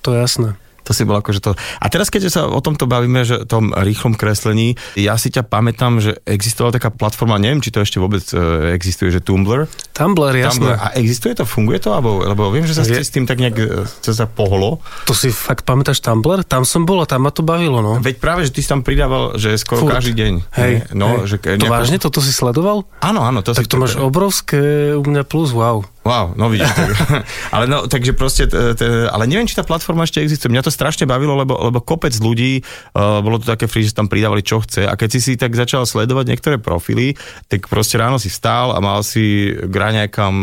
To 0.08 0.16
je 0.16 0.24
jasné. 0.24 0.50
To 0.86 0.92
si 0.98 1.06
bol 1.06 1.22
akože 1.22 1.40
to... 1.42 1.54
A 1.78 1.86
teraz, 1.88 2.10
keďže 2.10 2.34
sa 2.34 2.42
o 2.50 2.62
tomto 2.62 2.90
bavíme, 2.90 3.22
že 3.22 3.44
o 3.44 3.48
tom 3.48 3.70
rýchlom 3.70 4.18
kreslení, 4.18 4.76
ja 4.98 5.14
si 5.16 5.30
ťa 5.30 5.46
pamätám, 5.46 6.02
že 6.02 6.18
existovala 6.26 6.78
taká 6.78 6.90
platforma, 6.90 7.38
neviem, 7.38 7.62
či 7.62 7.70
to 7.70 7.86
ešte 7.86 8.02
vôbec 8.02 8.26
e, 8.34 8.74
existuje, 8.74 9.14
že 9.14 9.22
Tumblr. 9.22 9.70
Tumblr, 9.94 10.34
jasné. 10.34 10.58
Tumblr. 10.58 10.74
A 10.82 10.88
existuje 10.98 11.38
to, 11.38 11.46
funguje 11.46 11.78
to? 11.78 11.94
Lebo, 11.94 12.26
lebo 12.26 12.50
viem, 12.50 12.66
že 12.66 12.74
sa 12.74 12.84
Je... 12.84 12.98
s 12.98 13.14
tým 13.14 13.30
tak 13.30 13.38
nejak 13.38 13.58
e, 13.58 13.86
sa 14.10 14.26
pohlo. 14.26 14.82
To 15.06 15.14
si 15.14 15.30
fakt 15.30 15.64
pamätáš 15.64 16.02
Tumblr? 16.02 16.42
Tam 16.46 16.66
som 16.66 16.84
bol 16.84 17.02
a 17.02 17.06
tam 17.06 17.30
ma 17.30 17.32
to 17.32 17.46
bavilo, 17.46 17.86
no. 17.86 18.02
Veď 18.02 18.18
práve, 18.18 18.50
že 18.50 18.52
ty 18.58 18.66
si 18.66 18.70
tam 18.70 18.82
pridával, 18.82 19.38
že 19.38 19.54
skoro 19.62 19.86
Furt. 19.86 20.02
každý 20.02 20.18
deň. 20.18 20.34
Hej, 20.58 20.74
no, 20.98 21.24
hej. 21.24 21.30
Že 21.30 21.36
nejako... 21.62 21.62
To 21.62 21.74
vážne? 21.78 21.98
Toto 22.02 22.20
si 22.26 22.34
sledoval? 22.34 22.90
Áno, 23.06 23.22
áno. 23.22 23.46
To 23.46 23.54
tak 23.54 23.66
si 23.66 23.70
to 23.70 23.78
máš 23.78 23.96
obrovské 24.02 24.94
u 24.98 25.04
mňa 25.06 25.24
plus, 25.30 25.54
wow. 25.54 25.86
Wow, 26.02 26.34
no 26.34 26.50
vidíš. 26.50 26.74
Tak. 26.74 26.90
ale 27.56 27.70
no, 27.70 27.86
takže 27.86 28.18
proste, 28.18 28.50
t, 28.50 28.58
t, 28.74 28.82
ale 29.06 29.30
neviem, 29.30 29.46
či 29.46 29.54
tá 29.54 29.62
platforma 29.62 30.02
ešte 30.02 30.26
existuje. 30.26 30.50
Mňa 30.50 30.66
to 30.66 30.74
strašne 30.74 31.06
bavilo, 31.06 31.38
lebo, 31.38 31.54
lebo 31.62 31.78
kopec 31.78 32.10
ľudí, 32.18 32.66
uh, 32.98 33.22
bolo 33.22 33.38
to 33.38 33.46
také 33.46 33.70
free, 33.70 33.86
že 33.86 33.94
tam 33.94 34.10
pridávali 34.10 34.42
čo 34.42 34.66
chce 34.66 34.90
a 34.90 34.98
keď 34.98 35.10
si 35.14 35.20
si 35.22 35.32
tak 35.38 35.54
začal 35.54 35.86
sledovať 35.86 36.26
niektoré 36.26 36.58
profily, 36.58 37.14
tak 37.46 37.70
proste 37.70 38.02
ráno 38.02 38.18
si 38.18 38.34
stál 38.34 38.74
a 38.74 38.82
mal 38.82 39.06
si 39.06 39.54
grať 39.54 39.94
nejakam 40.02 40.34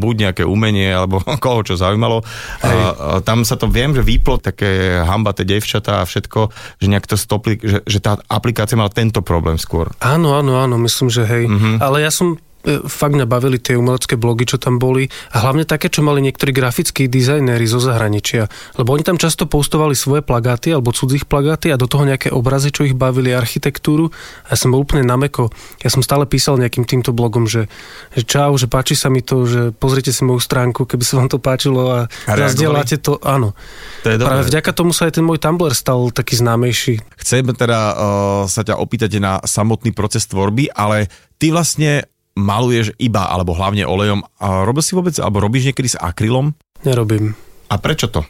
buď 0.00 0.14
nejaké 0.32 0.42
umenie, 0.48 0.88
alebo 0.88 1.20
koho 1.44 1.60
čo 1.60 1.76
zaujímalo. 1.76 2.24
Uh, 2.64 3.20
tam 3.20 3.44
sa 3.44 3.60
to 3.60 3.68
viem, 3.68 3.92
že 3.92 4.00
vyplo 4.00 4.40
také 4.40 5.04
hambaté 5.04 5.44
devčatá 5.44 6.00
a 6.00 6.08
všetko, 6.08 6.48
že 6.80 6.86
nejak 6.88 7.04
to 7.04 7.20
stopli, 7.20 7.60
že, 7.60 7.84
že 7.84 8.00
tá 8.00 8.16
aplikácia 8.32 8.80
mala 8.80 8.88
tento 8.88 9.20
problém 9.20 9.60
skôr. 9.60 9.92
Áno, 10.00 10.32
áno, 10.40 10.56
áno, 10.56 10.80
myslím, 10.80 11.12
že 11.12 11.28
hej. 11.28 11.44
Uh-huh. 11.44 11.76
Ale 11.84 12.00
ja 12.00 12.08
som 12.08 12.40
fakt 12.86 13.14
mňa 13.14 13.26
bavili 13.30 13.62
tie 13.62 13.78
umelecké 13.78 14.18
blogy, 14.18 14.44
čo 14.54 14.58
tam 14.58 14.82
boli 14.82 15.06
a 15.30 15.46
hlavne 15.46 15.62
také, 15.62 15.86
čo 15.86 16.02
mali 16.02 16.18
niektorí 16.26 16.50
grafickí 16.50 17.06
dizajnéri 17.06 17.62
zo 17.64 17.78
zahraničia. 17.78 18.50
Lebo 18.74 18.90
oni 18.90 19.06
tam 19.06 19.16
často 19.16 19.46
postovali 19.46 19.94
svoje 19.94 20.26
plagáty 20.26 20.74
alebo 20.74 20.90
cudzích 20.90 21.30
plagáty 21.30 21.70
a 21.70 21.78
do 21.78 21.86
toho 21.86 22.02
nejaké 22.02 22.34
obrazy, 22.34 22.74
čo 22.74 22.82
ich 22.82 22.98
bavili, 22.98 23.30
architektúru. 23.30 24.10
A 24.50 24.54
ja 24.54 24.56
som 24.58 24.74
bol 24.74 24.82
úplne 24.82 25.06
nameko. 25.06 25.54
Ja 25.80 25.94
som 25.94 26.02
stále 26.02 26.26
písal 26.26 26.58
nejakým 26.58 26.82
týmto 26.82 27.14
blogom, 27.14 27.46
že, 27.46 27.70
že 28.18 28.22
čau, 28.26 28.58
že 28.58 28.66
páči 28.66 28.98
sa 28.98 29.06
mi 29.06 29.22
to, 29.22 29.46
že 29.46 29.70
pozrite 29.70 30.10
si 30.10 30.26
moju 30.26 30.42
stránku, 30.42 30.90
keby 30.90 31.04
sa 31.06 31.22
vám 31.22 31.30
to 31.30 31.38
páčilo 31.38 31.82
a, 31.86 32.00
a 32.26 32.32
zazdieľate 32.34 32.98
to. 32.98 33.22
Áno. 33.22 33.54
To 34.02 34.08
je 34.10 34.18
Práve 34.18 34.50
vďaka 34.50 34.70
tomu 34.74 34.90
sa 34.90 35.06
aj 35.06 35.22
ten 35.22 35.24
môj 35.24 35.38
Tumblr 35.38 35.70
stal 35.70 36.10
taký 36.10 36.34
známejší. 36.34 36.98
Chcem 37.22 37.46
teda 37.54 37.78
uh, 37.94 38.42
sa 38.50 38.66
ťa 38.66 38.74
opýtať 38.82 39.22
na 39.22 39.38
samotný 39.44 39.94
proces 39.94 40.26
tvorby, 40.26 40.74
ale 40.74 41.06
ty 41.38 41.54
vlastne 41.54 42.10
maluješ 42.36 42.92
iba 43.00 43.26
alebo 43.26 43.56
hlavne 43.56 43.88
olejom. 43.88 44.22
A 44.38 44.62
robil 44.62 44.84
si 44.84 44.92
vôbec, 44.92 45.16
alebo 45.16 45.40
robíš 45.40 45.72
niekedy 45.72 45.88
s 45.90 45.96
akrylom? 45.96 46.52
Nerobím. 46.84 47.32
A 47.72 47.80
prečo 47.80 48.06
to? 48.06 48.22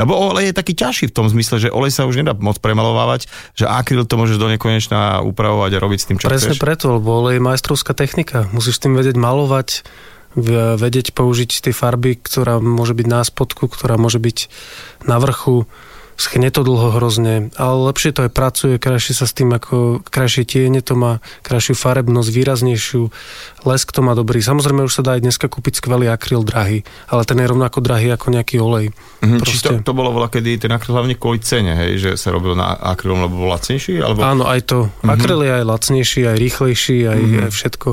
Lebo 0.00 0.16
olej 0.16 0.48
je 0.48 0.56
taký 0.56 0.72
ťažší 0.72 1.12
v 1.12 1.16
tom 1.20 1.28
zmysle, 1.28 1.60
že 1.60 1.68
olej 1.68 1.92
sa 1.92 2.08
už 2.08 2.24
nedá 2.24 2.32
moc 2.32 2.56
premalovávať, 2.64 3.28
že 3.52 3.68
akryl 3.68 4.08
to 4.08 4.16
môžeš 4.16 4.40
do 4.40 4.48
nekonečna 4.48 5.20
upravovať 5.20 5.70
a 5.76 5.82
robiť 5.84 5.98
s 6.00 6.06
tým, 6.08 6.16
čo 6.16 6.32
Presne 6.32 6.56
chceš. 6.56 6.64
preto, 6.64 6.96
lebo 6.96 7.12
olej 7.20 7.36
je 7.36 7.44
majstrovská 7.44 7.92
technika. 7.92 8.48
Musíš 8.56 8.80
tým 8.80 8.96
vedieť 8.96 9.20
malovať, 9.20 9.84
vedieť 10.80 11.12
použiť 11.12 11.68
tie 11.68 11.76
farby, 11.76 12.16
ktorá 12.16 12.56
môže 12.56 12.96
byť 12.96 13.04
na 13.04 13.20
spodku, 13.20 13.68
ktorá 13.68 14.00
môže 14.00 14.16
byť 14.16 14.48
na 15.04 15.20
vrchu 15.20 15.68
schne 16.22 16.54
to 16.54 16.62
dlho 16.62 16.94
hrozne, 16.94 17.50
ale 17.58 17.76
lepšie 17.90 18.14
to 18.14 18.30
aj 18.30 18.30
pracuje, 18.30 18.78
krajšie 18.78 19.18
sa 19.18 19.26
s 19.26 19.34
tým 19.34 19.50
ako, 19.50 20.06
krajšie 20.06 20.46
tiene 20.46 20.78
to 20.78 20.94
má, 20.94 21.18
krajšiu 21.42 21.74
farebnosť, 21.74 22.30
výraznejšiu, 22.30 23.02
lesk 23.66 23.90
to 23.90 24.00
má 24.06 24.14
dobrý. 24.14 24.38
Samozrejme 24.38 24.86
už 24.86 24.94
sa 24.94 25.02
dá 25.02 25.18
aj 25.18 25.26
dneska 25.26 25.50
kúpiť 25.50 25.82
skvelý 25.82 26.06
akryl 26.06 26.46
drahý, 26.46 26.86
ale 27.10 27.26
ten 27.26 27.42
je 27.42 27.50
rovnako 27.50 27.82
drahý 27.82 28.14
ako 28.14 28.30
nejaký 28.30 28.62
olej. 28.62 28.94
Mm-hmm, 29.18 29.40
či 29.42 29.54
to, 29.58 29.70
to 29.82 29.92
bolo 29.98 30.14
veľa, 30.14 30.30
kedy 30.30 30.62
ten 30.62 30.70
akryl 30.70 30.94
hlavne 30.94 31.18
kvôli 31.18 31.42
cene, 31.42 31.74
hej, 31.74 31.92
že 31.98 32.10
sa 32.14 32.30
robil 32.30 32.54
na 32.54 32.78
akrylom, 32.78 33.26
lebo 33.26 33.42
bol 33.42 33.50
lacnejší? 33.50 33.98
Alebo... 33.98 34.22
Áno, 34.22 34.46
aj 34.46 34.60
to. 34.70 34.78
Mm-hmm. 34.86 35.10
Akryl 35.10 35.40
je 35.42 35.52
aj 35.58 35.64
lacnejší, 35.66 36.20
aj 36.30 36.36
rýchlejší, 36.38 36.98
aj, 37.10 37.18
mm-hmm. 37.18 37.42
aj 37.42 37.50
všetko. 37.50 37.88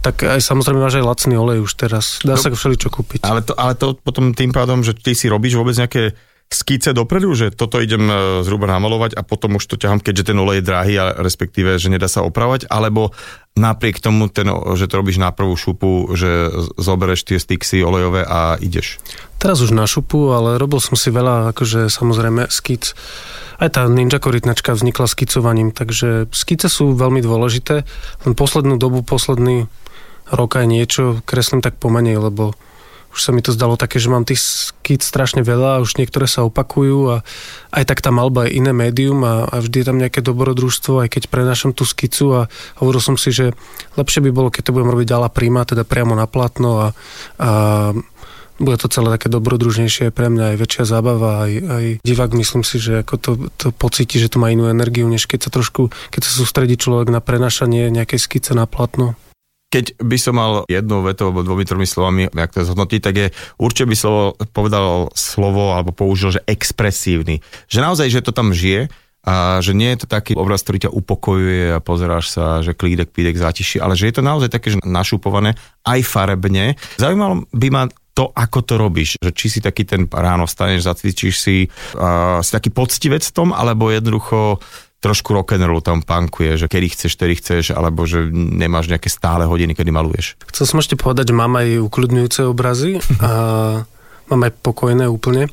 Tak 0.00 0.16
aj 0.24 0.40
samozrejme 0.40 0.80
máš 0.80 0.96
aj 0.96 1.04
lacný 1.04 1.34
olej 1.36 1.58
už 1.60 1.72
teraz. 1.76 2.24
Dá 2.24 2.34
no, 2.34 2.40
sa 2.40 2.48
všeličo 2.48 2.88
kúpiť. 2.88 3.20
Ale 3.20 3.44
to, 3.44 3.52
ale 3.52 3.76
to 3.76 3.98
potom 4.00 4.32
tým 4.32 4.54
pádom, 4.54 4.80
že 4.80 4.96
ty 4.96 5.12
si 5.12 5.28
robíš 5.28 5.60
vôbec 5.60 5.76
nejaké 5.76 6.16
skice 6.46 6.94
dopredu, 6.94 7.34
že 7.34 7.50
toto 7.50 7.82
idem 7.82 8.06
e, 8.06 8.14
zhruba 8.46 8.70
namalovať 8.70 9.18
a 9.18 9.26
potom 9.26 9.58
už 9.58 9.66
to 9.66 9.76
ťahám, 9.76 9.98
keďže 9.98 10.30
ten 10.30 10.38
olej 10.38 10.62
je 10.62 10.68
drahý 10.68 10.94
a 10.98 11.04
respektíve, 11.18 11.74
že 11.74 11.90
nedá 11.90 12.06
sa 12.06 12.22
opravať, 12.22 12.70
alebo 12.70 13.10
napriek 13.58 13.98
tomu, 13.98 14.30
ten, 14.30 14.46
že 14.78 14.86
to 14.86 15.00
robíš 15.02 15.18
na 15.18 15.34
prvú 15.34 15.58
šupu, 15.58 16.14
že 16.14 16.52
zobereš 16.78 17.26
tie 17.26 17.38
stixy 17.42 17.82
olejové 17.82 18.22
a 18.22 18.54
ideš? 18.62 19.02
Teraz 19.42 19.58
už 19.58 19.74
na 19.74 19.90
šupu, 19.90 20.30
ale 20.30 20.60
robil 20.60 20.78
som 20.78 20.94
si 20.94 21.10
veľa, 21.10 21.50
akože 21.50 21.90
samozrejme 21.90 22.46
skic. 22.46 22.94
Aj 23.56 23.72
tá 23.72 23.88
ninja 23.88 24.20
korytnačka 24.20 24.76
vznikla 24.76 25.08
skicovaním, 25.08 25.72
takže 25.72 26.30
skice 26.30 26.68
sú 26.68 26.94
veľmi 26.94 27.24
dôležité. 27.24 27.82
Len 28.28 28.34
poslednú 28.36 28.76
dobu, 28.76 29.00
posledný 29.02 29.66
rok 30.30 30.60
aj 30.60 30.66
niečo 30.68 31.02
kreslím 31.24 31.64
tak 31.64 31.80
pomenej, 31.80 32.20
lebo 32.20 32.54
už 33.16 33.20
sa 33.24 33.32
mi 33.32 33.40
to 33.40 33.56
zdalo 33.56 33.80
také, 33.80 33.96
že 33.96 34.12
mám 34.12 34.28
tých 34.28 34.44
skýt 34.44 35.00
strašne 35.00 35.40
veľa 35.40 35.80
a 35.80 35.82
už 35.82 35.96
niektoré 35.96 36.28
sa 36.28 36.44
opakujú 36.44 36.98
a 37.08 37.16
aj 37.72 37.84
tak 37.88 38.04
tá 38.04 38.12
malba 38.12 38.44
je 38.44 38.60
iné 38.60 38.76
médium 38.76 39.24
a, 39.24 39.48
a 39.48 39.56
vždy 39.64 39.80
je 39.80 39.88
tam 39.88 39.96
nejaké 39.96 40.20
dobrodružstvo, 40.20 41.00
aj 41.00 41.08
keď 41.08 41.22
prenášam 41.32 41.72
tú 41.72 41.88
skicu 41.88 42.44
a 42.44 42.52
hovoril 42.76 43.00
som 43.00 43.16
si, 43.16 43.32
že 43.32 43.56
lepšie 43.96 44.20
by 44.20 44.30
bolo, 44.36 44.52
keď 44.52 44.68
to 44.68 44.74
budem 44.76 44.92
robiť 44.92 45.08
ďala 45.08 45.32
príma, 45.32 45.64
teda 45.64 45.88
priamo 45.88 46.12
na 46.12 46.28
platno 46.28 46.70
a, 46.76 46.88
a 47.40 47.50
bude 48.56 48.76
to 48.80 48.88
celé 48.88 49.12
také 49.12 49.28
dobrodružnejšie 49.28 50.12
pre 50.12 50.32
mňa, 50.32 50.56
aj 50.56 50.60
väčšia 50.60 50.84
zábava, 50.88 51.44
aj, 51.44 51.52
aj 51.60 51.84
divák 52.00 52.32
myslím 52.36 52.64
si, 52.64 52.80
že 52.80 53.04
ako 53.04 53.14
to, 53.20 53.32
to 53.56 53.66
pocíti, 53.72 54.16
že 54.16 54.32
to 54.32 54.40
má 54.40 54.48
inú 54.48 54.68
energiu, 54.68 55.04
než 55.08 55.28
keď 55.28 55.48
sa 55.48 55.50
trošku, 55.52 55.92
keď 56.12 56.20
sa 56.24 56.32
sústredí 56.32 56.80
človek 56.80 57.12
na 57.12 57.20
prenašanie 57.20 57.92
nejakej 57.92 58.20
skice 58.20 58.52
na 58.56 58.64
platno. 58.64 59.16
Keď 59.66 59.98
by 59.98 60.18
som 60.20 60.38
mal 60.38 60.62
jednou 60.70 61.02
vetou 61.02 61.34
alebo 61.34 61.42
dvomi, 61.42 61.66
tromi 61.66 61.86
slovami, 61.90 62.30
jak 62.30 62.54
to 62.54 62.62
zhodnotiť, 62.62 63.00
tak 63.02 63.14
je 63.18 63.26
určite 63.58 63.90
by 63.90 63.96
slovo, 63.98 64.24
povedal 64.54 65.10
slovo 65.18 65.74
alebo 65.74 65.90
použil, 65.90 66.38
že 66.38 66.44
expresívny. 66.46 67.42
Že 67.66 67.78
naozaj, 67.82 68.06
že 68.14 68.22
to 68.22 68.30
tam 68.30 68.54
žije, 68.54 68.86
a 69.26 69.58
že 69.58 69.74
nie 69.74 69.90
je 69.90 70.06
to 70.06 70.08
taký 70.08 70.38
obraz, 70.38 70.62
ktorý 70.62 70.86
ťa 70.86 70.94
upokojuje 70.94 71.74
a 71.74 71.82
pozeráš 71.82 72.30
sa, 72.30 72.62
že 72.62 72.78
klídek, 72.78 73.10
pídek 73.10 73.34
zátiší, 73.34 73.82
ale 73.82 73.98
že 73.98 74.06
je 74.06 74.14
to 74.14 74.22
naozaj 74.22 74.54
také, 74.54 74.70
že 74.70 74.78
našupované 74.86 75.58
aj 75.82 76.06
farebne. 76.06 76.78
Zaujímalo 76.94 77.42
by 77.50 77.68
ma 77.74 77.90
to, 78.16 78.30
ako 78.32 78.58
to 78.64 78.74
robíš. 78.80 79.20
Že 79.20 79.30
či 79.34 79.46
si 79.52 79.60
taký 79.60 79.82
ten 79.84 80.06
ráno 80.08 80.48
staneš, 80.48 80.88
zacvičíš 80.88 81.34
si, 81.36 81.68
uh, 81.98 82.40
si 82.40 82.50
taký 82.54 82.70
poctivec 82.72 83.20
v 83.20 83.34
tom, 83.34 83.50
alebo 83.52 83.92
jednoducho 83.92 84.62
trošku 85.06 85.30
rock'n'roll 85.30 85.86
tam 85.86 86.02
punkuje, 86.02 86.58
že 86.58 86.66
kedy 86.66 86.86
chceš, 86.90 87.14
kedy 87.14 87.34
chceš, 87.38 87.64
alebo 87.70 88.02
že 88.10 88.26
nemáš 88.34 88.90
nejaké 88.90 89.06
stále 89.06 89.46
hodiny, 89.46 89.78
kedy 89.78 89.94
maluješ. 89.94 90.34
Chcel 90.50 90.66
som 90.66 90.82
ešte 90.82 90.98
povedať, 90.98 91.30
že 91.30 91.38
mám 91.38 91.54
aj 91.54 91.78
ukludňujúce 91.86 92.42
obrazy 92.50 92.98
a 93.22 93.30
mám 94.26 94.40
aj 94.42 94.52
pokojné 94.66 95.06
úplne. 95.06 95.46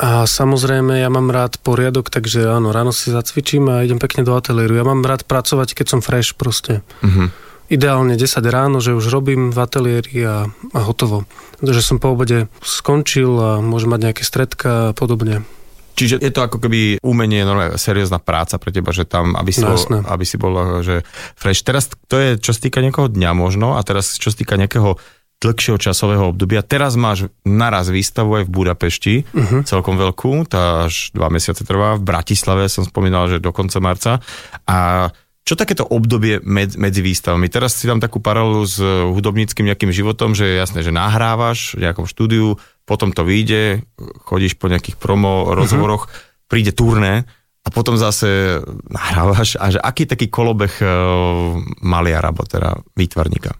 A 0.00 0.26
samozrejme, 0.26 0.98
ja 0.98 1.06
mám 1.12 1.30
rád 1.30 1.60
poriadok, 1.62 2.10
takže 2.10 2.50
áno, 2.50 2.74
ráno 2.74 2.90
si 2.90 3.14
zacvičím 3.14 3.70
a 3.70 3.86
idem 3.86 4.02
pekne 4.02 4.26
do 4.26 4.34
ateliéru. 4.34 4.74
Ja 4.74 4.82
mám 4.82 5.06
rád 5.06 5.22
pracovať, 5.28 5.76
keď 5.78 5.86
som 5.86 6.00
fresh 6.02 6.34
proste. 6.34 6.82
Uh-huh. 6.98 7.30
Ideálne 7.70 8.18
10 8.18 8.42
ráno, 8.50 8.82
že 8.82 8.92
už 8.92 9.06
robím 9.08 9.54
v 9.54 9.58
ateliéri 9.62 10.16
a, 10.26 10.50
a 10.50 10.80
hotovo. 10.82 11.30
Že 11.62 11.80
som 11.80 11.96
po 12.02 12.10
obede 12.10 12.50
skončil 12.60 13.30
a 13.38 13.50
môžem 13.62 13.94
mať 13.94 14.00
nejaké 14.10 14.22
stredka 14.26 14.90
a 14.90 14.94
podobne. 14.98 15.46
Čiže 15.94 16.18
je 16.18 16.30
to 16.34 16.42
ako 16.42 16.58
keby 16.58 16.98
umenie, 17.00 17.46
normálne 17.46 17.78
seriózna 17.78 18.18
práca 18.18 18.58
pre 18.58 18.74
teba, 18.74 18.90
že 18.90 19.06
tam, 19.06 19.38
aby 19.38 19.50
si, 19.54 19.62
no, 19.62 19.74
bol, 19.74 20.02
aby 20.10 20.24
si 20.26 20.36
bol 20.36 20.82
že 20.82 21.06
fresh. 21.38 21.62
Teraz 21.62 21.86
to 22.10 22.18
je, 22.18 22.36
čo 22.42 22.50
sa 22.50 22.60
týka 22.60 22.82
nejakého 22.82 23.08
dňa 23.08 23.30
možno, 23.32 23.78
a 23.78 23.80
teraz 23.86 24.18
čo 24.18 24.34
sa 24.34 24.36
týka 24.36 24.58
nejakého 24.58 24.98
dlhšieho 25.44 25.76
časového 25.76 26.32
obdobia. 26.32 26.64
Teraz 26.64 26.96
máš 26.96 27.28
naraz 27.44 27.92
výstavu 27.92 28.40
aj 28.40 28.44
v 28.48 28.54
Budapešti, 28.54 29.14
uh-huh. 29.28 29.60
celkom 29.68 30.00
veľkú, 30.00 30.48
tá 30.48 30.88
až 30.88 31.12
dva 31.12 31.28
mesiace 31.28 31.68
trvá. 31.68 32.00
V 32.00 32.06
Bratislave 32.06 32.64
som 32.72 32.86
spomínal, 32.86 33.28
že 33.28 33.44
do 33.44 33.52
konca 33.52 33.76
marca. 33.82 34.12
A 34.64 35.10
čo 35.44 35.60
takéto 35.60 35.84
obdobie 35.84 36.40
med, 36.40 36.74
medzi 36.80 37.04
výstavami? 37.04 37.52
Teraz 37.52 37.76
si 37.76 37.84
dám 37.84 38.00
takú 38.00 38.18
paralelu 38.18 38.64
s 38.64 38.80
hudobníckým 38.80 39.68
nejakým 39.68 39.92
životom, 39.92 40.32
že 40.32 40.48
je 40.48 40.60
jasné, 40.60 40.80
že 40.80 40.88
nahrávaš 40.88 41.76
v 41.76 41.84
nejakom 41.84 42.08
štúdiu, 42.08 42.56
potom 42.88 43.12
to 43.12 43.28
vyjde, 43.28 43.84
chodíš 44.24 44.56
po 44.56 44.72
nejakých 44.72 44.96
promo 44.96 45.52
rozhovoroch, 45.52 46.08
uh-huh. 46.08 46.48
príde 46.48 46.72
turné 46.72 47.28
a 47.64 47.68
potom 47.68 48.00
zase 48.00 48.60
nahrávaš. 48.88 49.60
A 49.60 49.72
že 49.72 49.80
aký 49.80 50.08
taký 50.08 50.32
kolobeh 50.32 50.80
uh, 50.80 51.60
maliara, 51.84 52.32
alebo 52.32 52.48
teda 52.48 52.80
výtvarníka? 52.96 53.52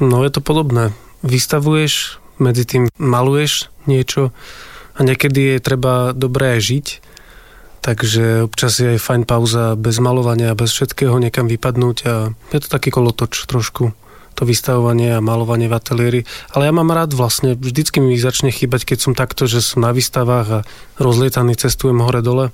No 0.00 0.24
je 0.24 0.32
to 0.32 0.40
podobné 0.40 0.96
vystavuješ, 1.24 2.20
medzi 2.36 2.64
tým 2.68 2.88
maluješ 3.00 3.72
niečo 3.88 4.32
a 4.96 5.00
niekedy 5.04 5.56
je 5.56 5.64
treba 5.64 6.12
dobré 6.12 6.60
žiť, 6.60 6.86
takže 7.86 8.50
občas 8.50 8.82
je 8.82 8.98
aj 8.98 9.00
fajn 9.00 9.22
pauza 9.30 9.78
bez 9.78 10.02
malovania, 10.02 10.58
bez 10.58 10.74
všetkého 10.74 11.14
niekam 11.22 11.46
vypadnúť 11.46 11.96
a 12.10 12.34
je 12.50 12.58
to 12.58 12.66
taký 12.66 12.90
kolotoč 12.90 13.46
trošku 13.46 13.94
to 14.36 14.44
vystavovanie 14.44 15.16
a 15.16 15.24
malovanie 15.24 15.64
v 15.64 15.78
ateliéri. 15.78 16.20
Ale 16.52 16.68
ja 16.68 16.72
mám 16.74 16.92
rád 16.92 17.16
vlastne, 17.16 17.56
vždycky 17.56 18.04
mi 18.04 18.20
začne 18.20 18.52
chýbať, 18.52 18.84
keď 18.84 18.98
som 19.00 19.12
takto, 19.16 19.48
že 19.48 19.64
som 19.64 19.80
na 19.80 19.96
výstavách 19.96 20.48
a 20.52 20.64
rozlietaný 21.00 21.56
cestujem 21.56 22.04
hore-dole 22.04 22.52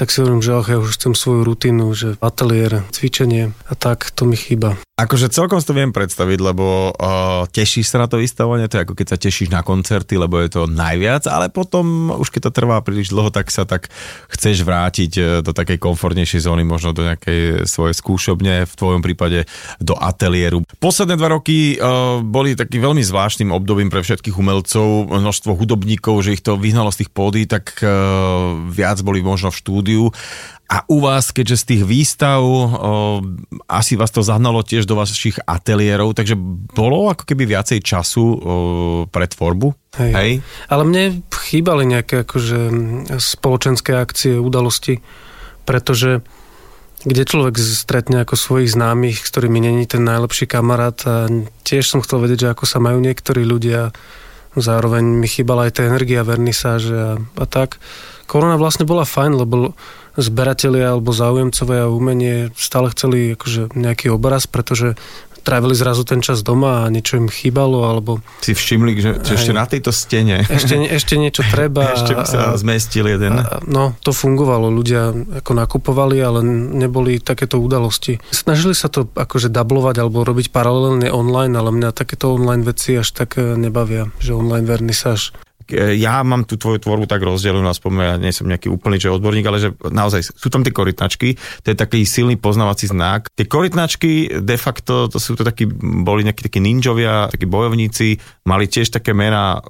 tak 0.00 0.08
si 0.08 0.24
hovorím, 0.24 0.40
že 0.40 0.56
ach, 0.56 0.72
ja 0.72 0.80
už 0.80 0.96
chcem 0.96 1.12
svoju 1.12 1.44
rutinu, 1.44 1.92
že 1.92 2.16
ateliér, 2.24 2.88
cvičenie 2.88 3.52
a 3.68 3.76
tak, 3.76 4.08
to 4.16 4.24
mi 4.24 4.32
chýba. 4.32 4.80
Akože 4.96 5.32
celkom 5.32 5.60
si 5.60 5.68
to 5.68 5.72
viem 5.72 5.96
predstaviť, 5.96 6.38
lebo 6.44 6.92
uh, 6.92 7.48
tešíš 7.48 7.88
sa 7.88 8.04
na 8.04 8.08
to 8.08 8.20
vystavovanie, 8.20 8.68
to 8.68 8.76
je 8.76 8.84
ako 8.84 8.92
keď 8.96 9.06
sa 9.08 9.16
tešíš 9.16 9.48
na 9.48 9.64
koncerty, 9.64 10.20
lebo 10.20 10.36
je 10.40 10.52
to 10.52 10.68
najviac, 10.68 11.24
ale 11.24 11.48
potom 11.48 12.12
už 12.16 12.28
keď 12.28 12.48
to 12.48 12.56
trvá 12.60 12.80
príliš 12.84 13.08
dlho, 13.08 13.32
tak 13.32 13.48
sa 13.48 13.64
tak 13.64 13.88
chceš 14.28 14.60
vrátiť 14.60 15.12
uh, 15.16 15.24
do 15.40 15.56
takej 15.56 15.80
komfortnejšej 15.80 16.44
zóny, 16.44 16.68
možno 16.68 16.92
do 16.92 17.04
nejakej 17.04 17.64
svojej 17.64 17.96
skúšobne, 17.96 18.68
v 18.68 18.74
tvojom 18.76 19.00
prípade 19.00 19.48
do 19.80 19.96
ateliéru. 19.96 20.68
Posledné 20.80 21.16
dva 21.16 21.32
roky 21.32 21.80
uh, 21.80 22.20
boli 22.20 22.52
takým 22.52 22.84
veľmi 22.84 23.00
zvláštnym 23.00 23.56
obdobím 23.56 23.88
pre 23.88 24.04
všetkých 24.04 24.36
umelcov, 24.36 25.08
množstvo 25.08 25.56
hudobníkov, 25.56 26.28
že 26.28 26.36
ich 26.36 26.44
to 26.44 26.60
vyhnalo 26.60 26.92
z 26.92 27.04
tých 27.04 27.10
pódy, 27.12 27.48
tak 27.48 27.80
uh, 27.80 28.52
viac 28.68 29.00
boli 29.00 29.24
možno 29.24 29.48
v 29.48 29.60
štúdiu 29.64 29.89
štúdiu. 29.90 30.14
A 30.70 30.86
u 30.86 31.02
vás, 31.02 31.34
keďže 31.34 31.56
z 31.58 31.64
tých 31.66 31.82
výstav, 31.82 32.38
o, 32.46 32.62
asi 33.66 33.98
vás 33.98 34.14
to 34.14 34.22
zahnalo 34.22 34.62
tiež 34.62 34.86
do 34.86 34.94
vašich 34.94 35.42
ateliérov, 35.42 36.14
takže 36.14 36.38
bolo 36.70 37.10
ako 37.10 37.26
keby 37.26 37.42
viacej 37.50 37.82
času 37.82 38.22
o, 38.22 38.34
pre 39.10 39.26
tvorbu? 39.26 39.74
Hej. 39.98 40.12
Hej. 40.14 40.32
Ale 40.70 40.82
mne 40.86 41.26
chýbali 41.26 41.90
nejaké 41.90 42.22
akože 42.22 42.70
spoločenské 43.18 43.98
akcie, 43.98 44.38
udalosti, 44.38 45.02
pretože 45.66 46.22
kde 47.02 47.26
človek 47.26 47.58
stretne 47.58 48.22
ako 48.22 48.38
svojich 48.38 48.70
známych, 48.70 49.26
s 49.26 49.32
ktorými 49.34 49.58
není 49.58 49.90
ten 49.90 50.06
najlepší 50.06 50.46
kamarát 50.46 51.02
a 51.02 51.26
tiež 51.66 51.82
som 51.82 51.98
chcel 51.98 52.22
vedieť, 52.22 52.46
že 52.46 52.52
ako 52.54 52.64
sa 52.70 52.78
majú 52.78 53.02
niektorí 53.02 53.42
ľudia 53.42 53.90
zároveň 54.54 55.02
mi 55.02 55.30
chýbala 55.30 55.70
aj 55.70 55.78
tá 55.78 55.82
energia 55.86 56.26
vernisáže 56.26 56.94
a, 56.94 57.12
a 57.18 57.44
tak 57.46 57.78
korona 58.30 58.54
vlastne 58.54 58.86
bola 58.86 59.02
fajn, 59.02 59.32
lebo 59.42 59.74
zberatelia 60.14 60.94
alebo 60.94 61.10
záujemcovia 61.10 61.90
umenie 61.90 62.54
stále 62.54 62.94
chceli 62.94 63.34
akože 63.34 63.74
nejaký 63.74 64.14
obraz, 64.14 64.46
pretože 64.46 64.94
trávili 65.40 65.72
zrazu 65.72 66.04
ten 66.04 66.20
čas 66.20 66.44
doma 66.44 66.84
a 66.86 66.92
niečo 66.92 67.16
im 67.16 67.26
chýbalo, 67.26 67.88
alebo... 67.88 68.20
Si 68.44 68.52
všimli, 68.52 68.92
že, 69.00 69.10
že 69.24 69.32
ešte 69.40 69.52
na 69.56 69.64
tejto 69.64 69.90
stene... 69.90 70.44
Ešte, 70.46 70.76
ešte 70.76 71.16
niečo 71.16 71.42
treba. 71.48 71.90
ešte 71.96 72.12
by 72.12 72.24
sa 72.28 72.40
a, 72.52 72.58
zmestil 72.60 73.08
jeden. 73.08 73.40
A, 73.40 73.58
no, 73.64 73.96
to 74.04 74.12
fungovalo. 74.12 74.68
Ľudia 74.68 75.16
ako 75.40 75.52
nakupovali, 75.56 76.20
ale 76.20 76.44
neboli 76.44 77.18
takéto 77.18 77.56
udalosti. 77.56 78.20
Snažili 78.30 78.76
sa 78.76 78.92
to 78.92 79.08
akože 79.08 79.48
dublovať 79.48 80.04
alebo 80.04 80.22
robiť 80.22 80.52
paralelne 80.52 81.08
online, 81.08 81.56
ale 81.56 81.72
mňa 81.72 81.96
takéto 81.96 82.36
online 82.36 82.62
veci 82.62 83.00
až 83.00 83.10
tak 83.16 83.40
eh, 83.40 83.56
nebavia, 83.56 84.12
že 84.20 84.36
online 84.36 84.68
vernisáž 84.68 85.32
ja 85.74 86.20
mám 86.26 86.44
tú 86.44 86.58
tvoju 86.58 86.82
tvorbu 86.82 87.06
tak 87.06 87.22
rozdelenú, 87.22 87.66
aspoň 87.66 87.90
ja 88.00 88.14
nie 88.18 88.34
som 88.34 88.46
nejaký 88.46 88.68
úplný 88.70 89.00
že 89.00 89.10
odborník, 89.10 89.46
ale 89.46 89.58
že 89.58 89.70
naozaj 89.80 90.34
sú 90.34 90.48
tam 90.52 90.66
tie 90.66 90.74
korytnačky, 90.74 91.38
to 91.64 91.66
je 91.72 91.76
taký 91.76 92.04
silný 92.04 92.36
poznávací 92.36 92.90
znak. 92.90 93.30
Tie 93.32 93.46
korytnačky 93.48 94.42
de 94.42 94.56
facto, 94.58 95.08
to 95.08 95.16
sú 95.16 95.38
to 95.38 95.42
takí, 95.46 95.64
boli 96.04 96.26
nejakí 96.26 96.44
takí 96.46 96.60
ninjovia, 96.60 97.30
takí 97.32 97.46
bojovníci, 97.48 98.20
mali 98.44 98.66
tiež 98.66 98.90
také 99.00 99.14
mená, 99.14 99.60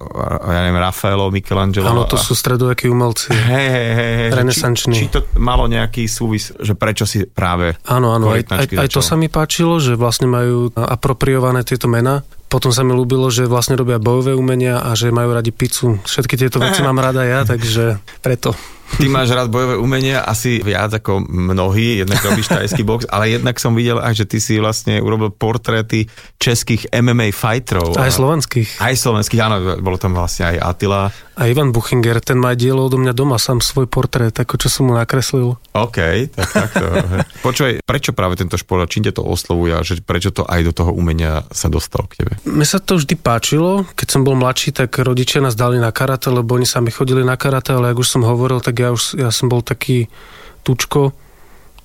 ja 0.47 0.61
neviem, 0.67 0.81
Rafaelo, 0.81 1.29
Michelangelo. 1.29 1.91
Áno, 1.91 2.03
to 2.09 2.17
sú 2.17 2.33
stredovekí 2.35 2.89
umelci. 2.89 3.31
Hej, 3.31 3.67
hej, 3.71 3.91
hej. 3.95 4.29
Renesanční. 4.35 4.97
Či, 4.97 5.07
či 5.07 5.13
to 5.13 5.21
malo 5.39 5.69
nejaký 5.71 6.09
súvis, 6.09 6.51
že 6.57 6.75
prečo 6.75 7.05
si 7.05 7.29
práve 7.29 7.77
Áno, 7.87 8.15
áno, 8.15 8.33
aj, 8.33 8.49
aj, 8.49 8.67
aj 8.77 8.89
to 8.91 9.03
sa 9.03 9.15
mi 9.15 9.27
páčilo, 9.31 9.79
že 9.79 9.95
vlastne 9.95 10.27
majú 10.31 10.71
apropriované 10.75 11.63
tieto 11.67 11.87
mená 11.87 12.23
potom 12.51 12.75
sa 12.75 12.83
mi 12.83 12.91
ľúbilo, 12.91 13.31
že 13.31 13.47
vlastne 13.47 13.79
robia 13.79 14.03
bojové 14.03 14.35
umenia 14.35 14.83
a 14.83 14.99
že 14.99 15.15
majú 15.15 15.31
radi 15.31 15.55
pizzu. 15.55 16.03
Všetky 16.03 16.35
tieto 16.35 16.59
veci 16.59 16.83
mám 16.87 16.99
rada 16.99 17.23
ja, 17.23 17.47
takže 17.47 18.03
preto. 18.19 18.53
Ty 18.91 19.07
máš 19.07 19.31
rád 19.31 19.55
bojové 19.55 19.79
umenia 19.79 20.27
asi 20.27 20.59
viac 20.59 20.91
ako 20.91 21.23
mnohí, 21.23 22.03
jednak 22.03 22.27
robíš 22.27 22.51
tajský 22.51 22.83
box, 22.83 23.07
ale 23.07 23.39
jednak 23.39 23.55
som 23.63 23.71
videl 23.79 24.03
aj, 24.03 24.19
že 24.19 24.27
ty 24.27 24.43
si 24.43 24.59
vlastne 24.59 24.99
urobil 24.99 25.31
portréty 25.31 26.11
českých 26.43 26.91
MMA 26.91 27.31
fighterov. 27.31 27.95
Aj 27.95 28.11
slovenských. 28.11 28.83
Aj 28.83 28.91
slovenských, 28.91 29.41
áno, 29.47 29.79
bolo 29.79 29.95
tam 29.95 30.19
vlastne 30.19 30.51
aj 30.51 30.57
Attila. 30.59 31.07
A 31.41 31.49
Ivan 31.49 31.73
Buchinger, 31.73 32.21
ten 32.21 32.37
má 32.37 32.53
dielo 32.53 32.85
odo 32.85 33.01
mňa 33.01 33.17
doma, 33.17 33.41
sám 33.41 33.65
svoj 33.65 33.89
portrét, 33.89 34.37
ako 34.37 34.61
čo 34.61 34.69
som 34.69 34.93
mu 34.93 34.93
nakreslil. 34.93 35.57
OK, 35.73 36.29
tak 36.37 36.49
takto. 36.53 36.85
Počuj, 37.49 37.81
prečo 37.81 38.13
práve 38.13 38.37
tento 38.37 38.61
šport, 38.61 38.85
čím 38.93 39.09
ťa 39.09 39.17
to 39.17 39.25
oslovuje 39.25 39.73
a 39.73 39.81
že 39.81 40.05
prečo 40.05 40.37
to 40.37 40.45
aj 40.45 40.61
do 40.69 40.73
toho 40.77 40.93
umenia 40.93 41.49
sa 41.49 41.73
dostal 41.73 42.05
k 42.13 42.21
tebe? 42.21 42.33
Mne 42.45 42.69
sa 42.69 42.77
to 42.77 43.01
vždy 43.01 43.17
páčilo. 43.17 43.89
Keď 43.97 44.09
som 44.13 44.21
bol 44.21 44.37
mladší, 44.37 44.77
tak 44.85 45.01
rodičia 45.01 45.41
nás 45.41 45.57
dali 45.57 45.81
na 45.81 45.89
karate, 45.97 46.29
lebo 46.29 46.61
oni 46.61 46.69
sami 46.69 46.93
chodili 46.93 47.25
na 47.25 47.41
karate, 47.41 47.73
ale 47.73 47.97
ako 47.97 48.05
už 48.05 48.13
som 48.21 48.23
hovoril, 48.29 48.61
tak 48.61 48.77
ja 48.77 48.93
už 48.93 49.17
ja 49.17 49.33
som 49.33 49.49
bol 49.49 49.65
taký 49.65 50.13
tučko, 50.61 51.17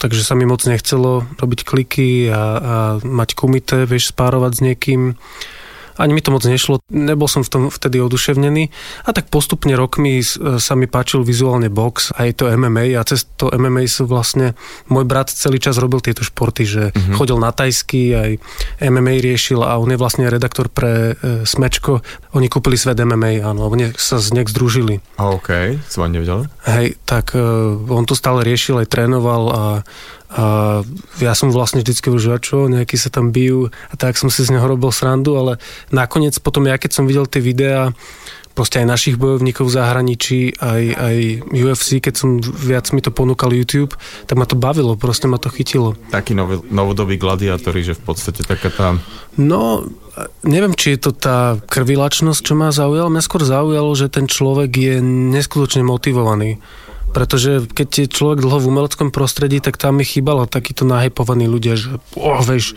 takže 0.03 0.19
sa 0.19 0.35
mi 0.35 0.43
moc 0.43 0.67
nechcelo 0.67 1.23
robiť 1.39 1.59
kliky 1.63 2.27
a, 2.27 2.35
a 2.35 2.75
mať 2.99 3.39
kumite, 3.39 3.87
vieš, 3.87 4.11
spárovať 4.11 4.51
s 4.51 4.59
niekým 4.59 5.15
ani 5.97 6.11
mi 6.13 6.21
to 6.21 6.31
moc 6.31 6.43
nešlo, 6.43 6.83
nebol 6.91 7.27
som 7.27 7.43
v 7.43 7.49
tom 7.49 7.63
vtedy 7.71 7.99
oduševnený 8.03 8.69
a 9.07 9.09
tak 9.15 9.31
postupne 9.31 9.73
rokmi 9.75 10.19
sa 10.59 10.73
mi 10.75 10.87
páčil 10.87 11.23
vizuálne 11.23 11.71
box, 11.71 12.15
aj 12.15 12.41
to 12.41 12.51
MMA 12.51 12.95
a 12.99 13.01
cez 13.07 13.27
to 13.39 13.51
MMA 13.51 13.87
sú 13.87 14.07
vlastne, 14.07 14.53
môj 14.91 15.07
brat 15.07 15.31
celý 15.31 15.59
čas 15.59 15.79
robil 15.79 16.03
tieto 16.03 16.23
športy, 16.23 16.63
že 16.63 16.83
mm-hmm. 16.91 17.15
chodil 17.15 17.37
na 17.39 17.51
tajsky, 17.55 18.15
aj 18.15 18.31
MMA 18.83 19.23
riešil 19.23 19.63
a 19.63 19.79
on 19.79 19.91
je 19.91 19.99
vlastne 19.99 20.27
redaktor 20.27 20.67
pre 20.67 21.15
e, 21.15 21.43
Smečko, 21.47 22.03
oni 22.35 22.47
kúpili 22.51 22.75
svet 22.75 22.99
MMA, 22.99 23.43
áno, 23.43 23.71
oni 23.71 23.95
sa 23.95 24.19
z 24.19 24.35
nejak 24.35 24.51
združili. 24.51 24.99
OK, 25.19 25.79
som 25.87 26.07
nevedel. 26.11 26.47
Hej, 26.67 26.99
tak 27.07 27.33
e, 27.33 27.41
on 27.87 28.03
to 28.03 28.13
stále 28.17 28.43
riešil, 28.43 28.83
aj 28.83 28.91
trénoval 28.91 29.43
a 29.51 29.63
a 30.35 30.45
ja 31.23 31.31
som 31.31 31.47
vlastne 31.55 31.79
vždycky 31.79 32.11
už 32.11 32.43
čo, 32.43 32.67
nejakí 32.67 32.99
sa 32.99 33.07
tam 33.07 33.31
bijú 33.31 33.71
a 33.87 33.93
tak 33.95 34.19
som 34.19 34.27
si 34.27 34.43
z 34.43 34.51
neho 34.51 34.67
robil 34.67 34.91
srandu, 34.91 35.39
ale 35.39 35.63
nakoniec 35.95 36.35
potom 36.43 36.67
ja 36.67 36.75
keď 36.75 36.91
som 36.91 37.07
videl 37.07 37.23
tie 37.23 37.39
videá, 37.39 37.95
proste 38.55 38.79
aj 38.79 38.87
našich 38.87 39.15
bojovníkov 39.19 39.67
v 39.67 39.75
zahraničí, 39.75 40.39
aj, 40.63 40.83
aj 40.95 41.15
UFC, 41.51 41.99
keď 41.99 42.13
som 42.15 42.39
viac 42.39 42.87
mi 42.95 43.03
to 43.03 43.11
ponúkal 43.11 43.51
YouTube, 43.51 43.95
tak 44.25 44.39
ma 44.39 44.47
to 44.47 44.55
bavilo, 44.55 44.95
proste 44.95 45.27
ma 45.27 45.35
to 45.35 45.51
chytilo. 45.51 45.99
Taký 46.09 46.39
nov, 46.39 46.63
novodobý 46.71 47.19
gladiátori, 47.19 47.83
že 47.83 47.99
v 47.99 48.03
podstate 48.07 48.47
taká 48.47 48.71
tá... 48.71 48.87
No, 49.35 49.83
neviem, 50.47 50.71
či 50.71 50.95
je 50.95 50.99
to 51.03 51.11
tá 51.11 51.59
krvilačnosť, 51.67 52.39
čo 52.39 52.55
ma 52.55 52.71
zaujala. 52.71 53.11
Mňa 53.11 53.23
skôr 53.27 53.43
zaujalo, 53.43 53.91
že 53.91 54.07
ten 54.07 54.31
človek 54.31 54.71
je 54.71 54.95
neskutočne 55.35 55.83
motivovaný 55.83 56.63
Pretože 57.15 57.63
keď 57.71 57.87
je 58.03 58.11
človek 58.11 58.43
dlho 58.43 58.59
v 58.59 58.67
umeleckom 58.75 59.07
prostredí, 59.07 59.63
tak 59.63 59.79
tam 59.79 60.03
mi 60.03 60.03
chýbalo 60.03 60.51
takíto 60.51 60.83
nahypovaní 60.83 61.47
ľudia, 61.47 61.79
že 61.79 61.95
oh, 62.19 62.43
vieš, 62.43 62.75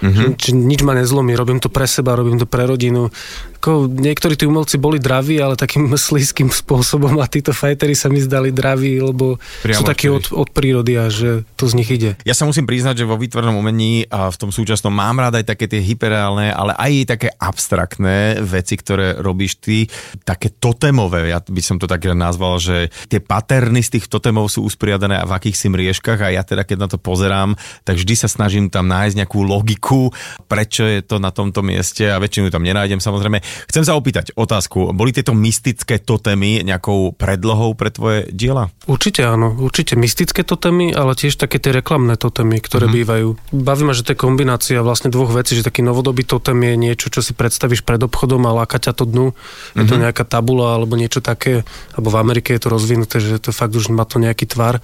Mm-hmm. 0.00 0.56
Nič 0.64 0.80
ma 0.80 0.96
nezlomí, 0.96 1.36
robím 1.36 1.60
to 1.60 1.68
pre 1.68 1.84
seba, 1.84 2.16
robím 2.16 2.40
to 2.40 2.48
pre 2.48 2.64
rodinu. 2.64 3.12
Ako, 3.60 3.92
niektorí 3.92 4.40
tí 4.40 4.48
umelci 4.48 4.80
boli 4.80 4.96
draví, 4.96 5.36
ale 5.36 5.52
takým 5.52 5.92
slízkým 6.08 6.48
spôsobom 6.48 7.20
a 7.20 7.28
títo 7.28 7.52
fajtery 7.52 7.92
sa 7.92 8.08
mi 8.08 8.24
zdali 8.24 8.56
draví, 8.56 8.96
lebo 9.04 9.36
Priamo 9.60 9.84
sú 9.84 9.84
takí 9.84 10.08
od, 10.08 10.32
od 10.32 10.48
prírody 10.48 10.96
a 10.96 11.12
že 11.12 11.44
to 11.60 11.68
z 11.68 11.76
nich 11.76 11.92
ide. 11.92 12.16
Ja 12.24 12.32
sa 12.32 12.48
musím 12.48 12.64
priznať, 12.64 13.04
že 13.04 13.08
vo 13.08 13.20
výtvarnom 13.20 13.52
umení 13.52 14.08
a 14.08 14.32
v 14.32 14.40
tom 14.40 14.48
súčasnom 14.48 14.88
mám 14.88 15.20
rád 15.20 15.44
aj 15.44 15.52
také 15.52 15.68
tie 15.68 15.84
hyperreálne, 15.84 16.48
ale 16.48 16.72
aj 16.72 17.12
také 17.12 17.28
abstraktné 17.36 18.40
veci, 18.40 18.80
ktoré 18.80 19.20
robíš 19.20 19.60
ty, 19.60 19.84
také 20.24 20.48
totemové, 20.56 21.28
ja 21.28 21.44
by 21.44 21.60
som 21.60 21.76
to 21.76 21.84
tak 21.84 22.08
nazval, 22.16 22.56
že 22.56 22.88
tie 23.12 23.20
paterny 23.20 23.84
z 23.84 24.00
tých 24.00 24.08
totemov 24.08 24.48
sú 24.48 24.64
usporiadané 24.64 25.20
v 25.20 25.32
akýchsi 25.36 25.68
mriežkach 25.68 26.24
a 26.24 26.32
ja 26.32 26.40
teda 26.40 26.64
keď 26.64 26.76
na 26.80 26.88
to 26.88 26.96
pozerám, 26.96 27.60
tak 27.84 28.00
vždy 28.00 28.14
sa 28.16 28.28
snažím 28.32 28.72
tam 28.72 28.88
nájsť 28.88 29.20
nejakú 29.20 29.44
logiku, 29.44 30.08
prečo 30.48 30.88
je 30.88 31.04
to 31.04 31.20
na 31.20 31.28
tomto 31.28 31.60
mieste 31.60 32.08
a 32.08 32.16
väčšinu 32.16 32.48
tam 32.48 32.64
nenájdem 32.64 33.04
samozrejme. 33.04 33.49
Chcem 33.68 33.84
sa 33.86 33.96
opýtať 33.96 34.34
otázku. 34.34 34.92
Boli 34.94 35.14
tieto 35.14 35.36
mystické 35.36 35.98
totémy 36.00 36.62
nejakou 36.66 37.14
predlohou 37.14 37.74
pre 37.74 37.90
tvoje 37.92 38.28
diela? 38.30 38.70
Určite 38.86 39.26
áno. 39.26 39.54
Určite 39.58 39.94
mystické 39.94 40.42
totémy, 40.42 40.92
ale 40.94 41.14
tiež 41.14 41.36
také 41.36 41.62
tie 41.62 41.74
reklamné 41.74 42.16
totémy, 42.16 42.62
ktoré 42.62 42.86
mm-hmm. 42.86 43.00
bývajú. 43.02 43.28
Baví 43.54 43.82
ma, 43.86 43.94
že 43.96 44.06
to 44.06 44.12
je 44.14 44.22
kombinácia 44.22 44.80
vlastne 44.82 45.12
dvoch 45.12 45.30
vecí, 45.30 45.58
že 45.58 45.66
taký 45.66 45.82
novodobý 45.82 46.24
totém 46.24 46.56
je 46.56 46.74
niečo, 46.76 47.06
čo 47.10 47.20
si 47.20 47.32
predstavíš 47.34 47.82
pred 47.82 48.00
obchodom 48.02 48.42
a 48.46 48.56
láka 48.64 48.78
ťa 48.78 48.92
to 48.96 49.04
dnu. 49.06 49.30
Je 49.30 49.34
mm-hmm. 49.34 49.88
to 49.88 49.94
mhm. 49.94 50.02
nejaká 50.06 50.24
tabula 50.26 50.78
alebo 50.78 50.94
niečo 50.98 51.22
také, 51.22 51.62
alebo 51.94 52.08
v 52.12 52.20
Amerike 52.20 52.54
je 52.54 52.62
to 52.62 52.68
rozvinuté, 52.68 53.16
že 53.18 53.42
to 53.42 53.50
fakt 53.50 53.74
už 53.74 53.90
má 53.90 54.06
to 54.06 54.22
nejaký 54.22 54.46
tvar. 54.46 54.82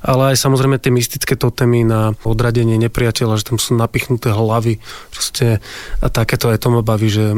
Ale 0.00 0.34
aj 0.34 0.36
samozrejme 0.40 0.80
tie 0.80 0.92
mystické 0.92 1.34
totémy 1.34 1.84
na 1.86 2.12
odradenie 2.22 2.78
nepriateľa, 2.80 3.40
že 3.40 3.54
tam 3.54 3.58
sú 3.60 3.76
napichnuté 3.76 4.32
hlavy. 4.32 4.78
Proste 5.10 5.58
a 6.00 6.06
takéto 6.08 6.50
aj 6.52 6.58
to 6.62 6.68
ma 6.72 6.82
baví, 6.82 7.08
že 7.08 7.32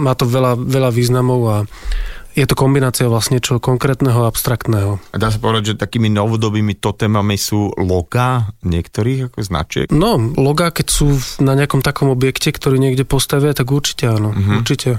má 0.00 0.16
to 0.16 0.24
veľa, 0.24 0.56
veľa 0.56 0.90
významov 0.90 1.40
a 1.44 1.56
je 2.30 2.46
to 2.46 2.54
kombinácia 2.54 3.10
vlastne 3.10 3.42
čo 3.42 3.58
konkrétneho 3.58 4.24
a 4.24 4.30
abstraktného. 4.30 5.02
A 5.10 5.16
dá 5.18 5.34
sa 5.34 5.42
povedať, 5.42 5.74
že 5.74 5.82
takými 5.82 6.06
novodobými 6.14 6.78
totémami 6.78 7.34
sú 7.34 7.74
loga 7.74 8.54
niektorých 8.62 9.34
ako 9.34 9.38
značiek? 9.42 9.86
No, 9.90 10.16
loga, 10.38 10.70
keď 10.70 10.86
sú 10.88 11.18
na 11.42 11.58
nejakom 11.58 11.82
takom 11.82 12.08
objekte, 12.14 12.54
ktorý 12.54 12.78
niekde 12.78 13.02
postavia, 13.02 13.50
tak 13.50 13.74
určite 13.74 14.06
áno, 14.06 14.30
mm-hmm. 14.30 14.56
určite. 14.62 14.90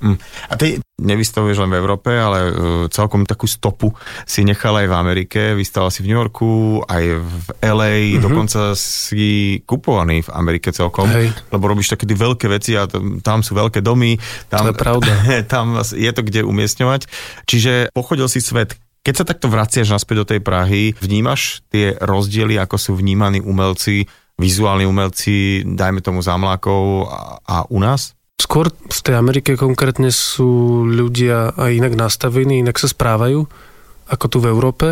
Mm. 0.00 0.16
A 0.48 0.52
ty 0.56 0.80
nevystavuješ 1.00 1.64
len 1.64 1.72
v 1.72 1.78
Európe, 1.80 2.12
ale 2.12 2.38
uh, 2.48 2.52
celkom 2.92 3.24
takú 3.24 3.48
stopu 3.48 3.92
si 4.28 4.44
nechal 4.44 4.76
aj 4.76 4.86
v 4.88 4.94
Amerike, 4.94 5.40
vystával 5.56 5.88
si 5.88 6.04
v 6.04 6.12
New 6.12 6.18
Yorku, 6.20 6.80
aj 6.84 7.04
v 7.20 7.44
LA, 7.64 7.92
mm-hmm. 7.96 8.22
dokonca 8.24 8.60
si 8.76 9.60
kupovaný 9.64 10.24
v 10.24 10.30
Amerike 10.36 10.72
celkom, 10.72 11.08
Hej. 11.08 11.32
lebo 11.48 11.64
robíš 11.68 11.96
také 11.96 12.04
veľké 12.08 12.46
veci 12.52 12.76
a 12.76 12.84
tam 13.24 13.40
sú 13.40 13.56
veľké 13.56 13.80
domy. 13.80 14.20
Tam, 14.52 14.68
to 14.68 14.72
je 14.72 14.80
pravda. 14.80 15.12
tam 15.52 15.80
je 15.80 16.10
to 16.12 16.22
kde 16.24 16.44
umiestňovať. 16.44 17.08
Čiže 17.48 17.92
pochodil 17.96 18.28
si 18.28 18.44
svet. 18.44 18.76
Keď 19.00 19.14
sa 19.16 19.24
takto 19.24 19.48
vraciaš 19.48 19.96
naspäť 19.96 20.16
do 20.20 20.28
tej 20.28 20.40
Prahy, 20.44 20.92
vnímaš 21.00 21.64
tie 21.72 21.96
rozdiely, 21.96 22.60
ako 22.60 22.76
sú 22.76 22.92
vnímaní 23.00 23.40
umelci, 23.40 24.04
vizuálni 24.36 24.84
umelci, 24.84 25.64
dajme 25.64 26.04
tomu 26.04 26.20
zamlákov 26.20 27.08
a, 27.08 27.20
a 27.40 27.56
u 27.72 27.80
nás? 27.80 28.12
Skôr 28.40 28.72
v 28.72 29.00
tej 29.04 29.20
Amerike 29.20 29.52
konkrétne 29.60 30.08
sú 30.08 30.82
ľudia 30.88 31.52
aj 31.60 31.76
inak 31.76 31.92
nastavení, 31.92 32.64
inak 32.64 32.80
sa 32.80 32.88
správajú, 32.88 33.44
ako 34.08 34.24
tu 34.32 34.38
v 34.40 34.48
Európe. 34.48 34.86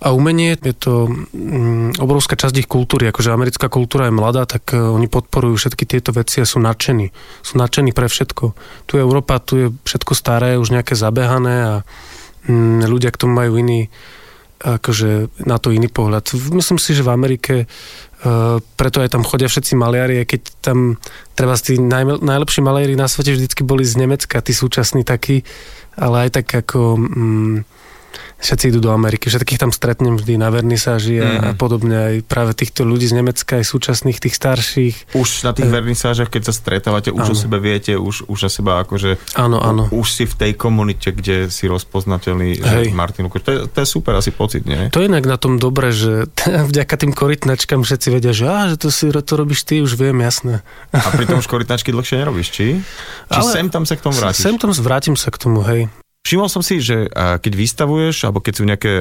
A 0.00 0.12
umenie 0.12 0.56
je 0.60 0.76
to 0.76 1.08
mm, 1.08 2.00
obrovská 2.00 2.36
časť 2.36 2.64
ich 2.64 2.68
kultúry. 2.68 3.08
Akože 3.08 3.32
americká 3.32 3.68
kultúra 3.68 4.08
je 4.08 4.16
mladá, 4.16 4.44
tak 4.44 4.72
e, 4.72 4.80
oni 4.80 5.08
podporujú 5.08 5.56
všetky 5.56 5.84
tieto 5.88 6.12
veci 6.16 6.40
a 6.40 6.48
sú 6.48 6.60
nadšení. 6.60 7.12
Sú 7.40 7.56
nadšení 7.56 7.96
pre 7.96 8.08
všetko. 8.08 8.52
Tu 8.88 8.92
je 8.96 9.04
Európa, 9.04 9.40
tu 9.40 9.54
je 9.56 9.66
všetko 9.88 10.12
staré, 10.12 10.60
už 10.60 10.72
nejaké 10.72 10.96
zabehané 10.96 11.56
a 11.64 11.74
mm, 12.48 12.88
ľudia 12.88 13.08
k 13.12 13.20
tomu 13.20 13.40
majú 13.40 13.56
iný, 13.56 13.88
akože 14.60 15.44
na 15.48 15.56
to 15.56 15.72
iný 15.72 15.88
pohľad. 15.88 16.28
Myslím 16.52 16.76
si, 16.76 16.92
že 16.92 17.04
v 17.04 17.12
Amerike 17.12 17.54
preto 18.76 19.04
aj 19.04 19.12
tam 19.12 19.22
chodia 19.22 19.48
všetci 19.48 19.76
maliari, 19.76 20.24
keď 20.24 20.40
tam 20.64 20.96
treba 21.36 21.52
tí 21.60 21.76
naj, 21.76 22.24
najlepší 22.24 22.64
maliari 22.64 22.96
na 22.96 23.12
svete 23.12 23.36
vždycky 23.36 23.60
boli 23.60 23.84
z 23.84 24.00
Nemecka, 24.00 24.40
tí 24.40 24.56
súčasní 24.56 25.04
takí, 25.04 25.44
ale 26.00 26.28
aj 26.28 26.30
tak 26.40 26.46
ako 26.64 26.96
mm, 26.96 27.56
všetci 28.40 28.74
idú 28.74 28.78
do 28.78 28.90
Ameriky, 28.92 29.32
všetkých 29.32 29.60
tam 29.60 29.70
stretnem 29.72 30.20
vždy 30.20 30.36
na 30.36 30.48
vernisáži 30.52 31.18
a, 31.18 31.28
mm. 31.28 31.40
a 31.42 31.50
podobne, 31.56 31.96
aj 31.96 32.14
práve 32.28 32.52
týchto 32.52 32.84
ľudí 32.84 33.08
z 33.08 33.18
Nemecka, 33.18 33.58
aj 33.60 33.66
súčasných, 33.66 34.18
tých 34.20 34.34
starších. 34.36 34.94
Už 35.16 35.48
na 35.48 35.56
tých 35.56 35.68
e... 35.68 35.72
vernisážach, 35.72 36.28
keď 36.30 36.42
sa 36.48 36.54
stretávate, 36.54 37.10
už 37.10 37.26
áno. 37.28 37.32
o 37.32 37.36
sebe 37.36 37.56
viete, 37.58 37.96
už, 37.96 38.28
už 38.28 38.40
o 38.46 38.50
seba 38.50 38.84
akože... 38.86 39.36
Áno, 39.36 39.58
áno. 39.60 39.88
Už 39.90 40.08
si 40.12 40.24
v 40.24 40.34
tej 40.34 40.52
komunite, 40.56 41.12
kde 41.12 41.48
si 41.48 41.66
rozpoznateľný, 41.66 42.60
že 42.60 42.76
Martin 42.92 43.28
Lukáš. 43.28 43.42
To 43.46 43.52
je, 43.52 43.58
to 43.68 43.78
je 43.82 43.88
super 43.88 44.14
asi 44.16 44.30
pocit, 44.30 44.64
nie? 44.64 44.88
To 44.92 45.00
je 45.02 45.08
inak 45.10 45.24
na 45.26 45.36
tom 45.36 45.58
dobre, 45.60 45.90
že 45.90 46.30
vďaka 46.70 46.94
tým 46.96 47.12
korytnačkám 47.16 47.82
všetci 47.82 48.08
vedia, 48.12 48.32
že, 48.36 48.46
á, 48.46 48.70
že 48.70 48.76
to, 48.78 48.88
si, 48.92 49.08
to 49.10 49.34
robíš 49.34 49.66
ty, 49.66 49.82
už 49.82 49.96
viem, 49.98 50.16
jasné. 50.22 50.62
A 50.92 51.08
pri 51.12 51.26
tom 51.26 51.42
už 51.42 51.48
korytnačky 51.52 51.90
dlhšie 51.90 52.20
nerobíš, 52.22 52.48
či? 52.52 52.66
Či 53.30 53.38
Ale 53.38 53.50
sem 53.50 53.66
tam 53.68 53.84
sa 53.84 53.98
k 53.98 54.02
tomu 54.06 54.14
vrátiš? 54.16 54.42
Sem 54.44 54.56
tam 54.56 54.70
vrátim 54.72 55.16
sa 55.18 55.28
k 55.32 55.36
tomu, 55.40 55.60
hej. 55.66 55.90
Všimol 56.26 56.50
som 56.50 56.58
si, 56.58 56.82
že 56.82 57.06
keď 57.14 57.52
vystavuješ, 57.54 58.26
alebo 58.26 58.42
keď 58.42 58.54
sú 58.58 58.66
nejaké 58.66 58.92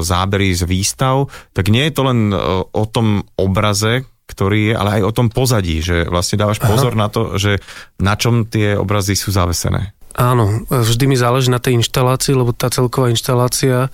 zábery 0.00 0.56
z 0.56 0.64
výstav, 0.64 1.28
tak 1.52 1.68
nie 1.68 1.84
je 1.84 1.92
to 1.92 2.08
len 2.08 2.32
o 2.72 2.84
tom 2.88 3.20
obraze, 3.36 4.08
ktorý 4.24 4.72
je, 4.72 4.74
ale 4.78 4.90
aj 4.96 5.02
o 5.04 5.12
tom 5.12 5.28
pozadí, 5.28 5.84
že 5.84 6.08
vlastne 6.08 6.40
dávaš 6.40 6.56
pozor 6.64 6.96
Aha. 6.96 7.02
na 7.04 7.08
to, 7.12 7.36
že 7.36 7.60
na 8.00 8.16
čom 8.16 8.48
tie 8.48 8.80
obrazy 8.80 9.12
sú 9.12 9.28
zavesené. 9.28 9.92
Áno, 10.16 10.64
vždy 10.72 11.04
mi 11.04 11.20
záleží 11.20 11.52
na 11.52 11.60
tej 11.60 11.84
inštalácii, 11.84 12.32
lebo 12.32 12.56
tá 12.56 12.72
celková 12.72 13.12
inštalácia 13.12 13.92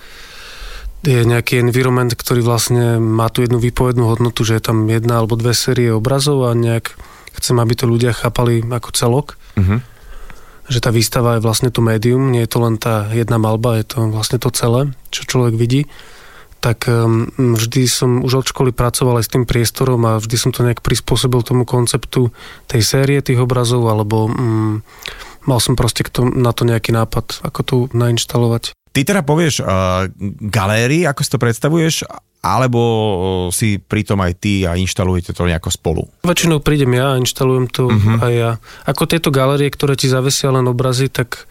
je 1.03 1.27
nejaký 1.27 1.59
environment, 1.59 2.15
ktorý 2.15 2.39
vlastne 2.39 3.03
má 3.03 3.27
tu 3.27 3.43
jednu 3.43 3.59
výpovednú 3.59 4.15
hodnotu, 4.15 4.47
že 4.47 4.57
je 4.57 4.63
tam 4.63 4.87
jedna 4.87 5.19
alebo 5.19 5.35
dve 5.35 5.51
série 5.51 5.91
obrazov 5.91 6.47
a 6.47 6.55
nejak 6.55 6.95
chcem, 7.35 7.59
aby 7.59 7.73
to 7.75 7.83
ľudia 7.83 8.15
chápali 8.15 8.63
ako 8.63 8.89
celok. 8.95 9.35
Uh-huh 9.59 9.83
že 10.67 10.83
tá 10.83 10.91
výstava 10.91 11.39
je 11.39 11.45
vlastne 11.45 11.71
to 11.71 11.79
médium, 11.79 12.31
nie 12.31 12.43
je 12.43 12.51
to 12.51 12.59
len 12.59 12.75
tá 12.75 13.07
jedna 13.15 13.39
malba, 13.39 13.79
je 13.79 13.85
to 13.87 14.11
vlastne 14.11 14.39
to 14.39 14.51
celé, 14.51 14.91
čo 15.11 15.23
človek 15.23 15.55
vidí 15.55 15.87
tak 16.57 16.89
um, 16.89 17.29
vždy 17.37 17.85
som 17.85 18.25
už 18.25 18.43
od 18.43 18.45
školy 18.49 18.73
pracoval 18.73 19.21
aj 19.21 19.25
s 19.29 19.33
tým 19.33 19.45
priestorom 19.45 20.01
a 20.09 20.17
vždy 20.17 20.35
som 20.35 20.51
to 20.51 20.65
nejak 20.65 20.81
prispôsobil 20.81 21.45
tomu 21.45 21.63
konceptu 21.69 22.33
tej 22.65 22.81
série 22.81 23.21
tých 23.21 23.37
obrazov, 23.37 23.85
alebo 23.85 24.27
um, 24.27 24.81
mal 25.45 25.59
som 25.61 25.77
proste 25.77 26.01
k 26.01 26.09
tomu, 26.09 26.33
na 26.33 26.51
to 26.51 26.65
nejaký 26.65 26.91
nápad, 26.91 27.45
ako 27.45 27.59
to 27.63 27.75
nainštalovať. 27.93 28.73
Ty 28.73 28.99
teda 29.05 29.21
povieš 29.21 29.61
uh, 29.61 30.09
galérii, 30.49 31.05
ako 31.05 31.21
si 31.21 31.29
to 31.29 31.37
predstavuješ, 31.37 32.09
alebo 32.47 32.79
si 33.51 33.75
pritom 33.81 34.23
aj 34.23 34.33
ty 34.39 34.63
a 34.63 34.79
inštalujete 34.79 35.35
to 35.35 35.43
nejako 35.43 35.67
spolu? 35.67 36.07
Väčšinou 36.23 36.63
prídem 36.63 36.95
ja 36.95 37.15
a 37.15 37.19
inštalujem 37.19 37.67
to 37.67 37.91
uh-huh. 37.91 38.23
aj 38.23 38.33
ja. 38.33 38.51
Ako 38.87 39.03
tieto 39.03 39.29
galerie, 39.29 39.67
ktoré 39.67 39.99
ti 39.99 40.07
zavesia 40.07 40.55
len 40.55 40.63
obrazy, 40.71 41.11
tak 41.11 41.49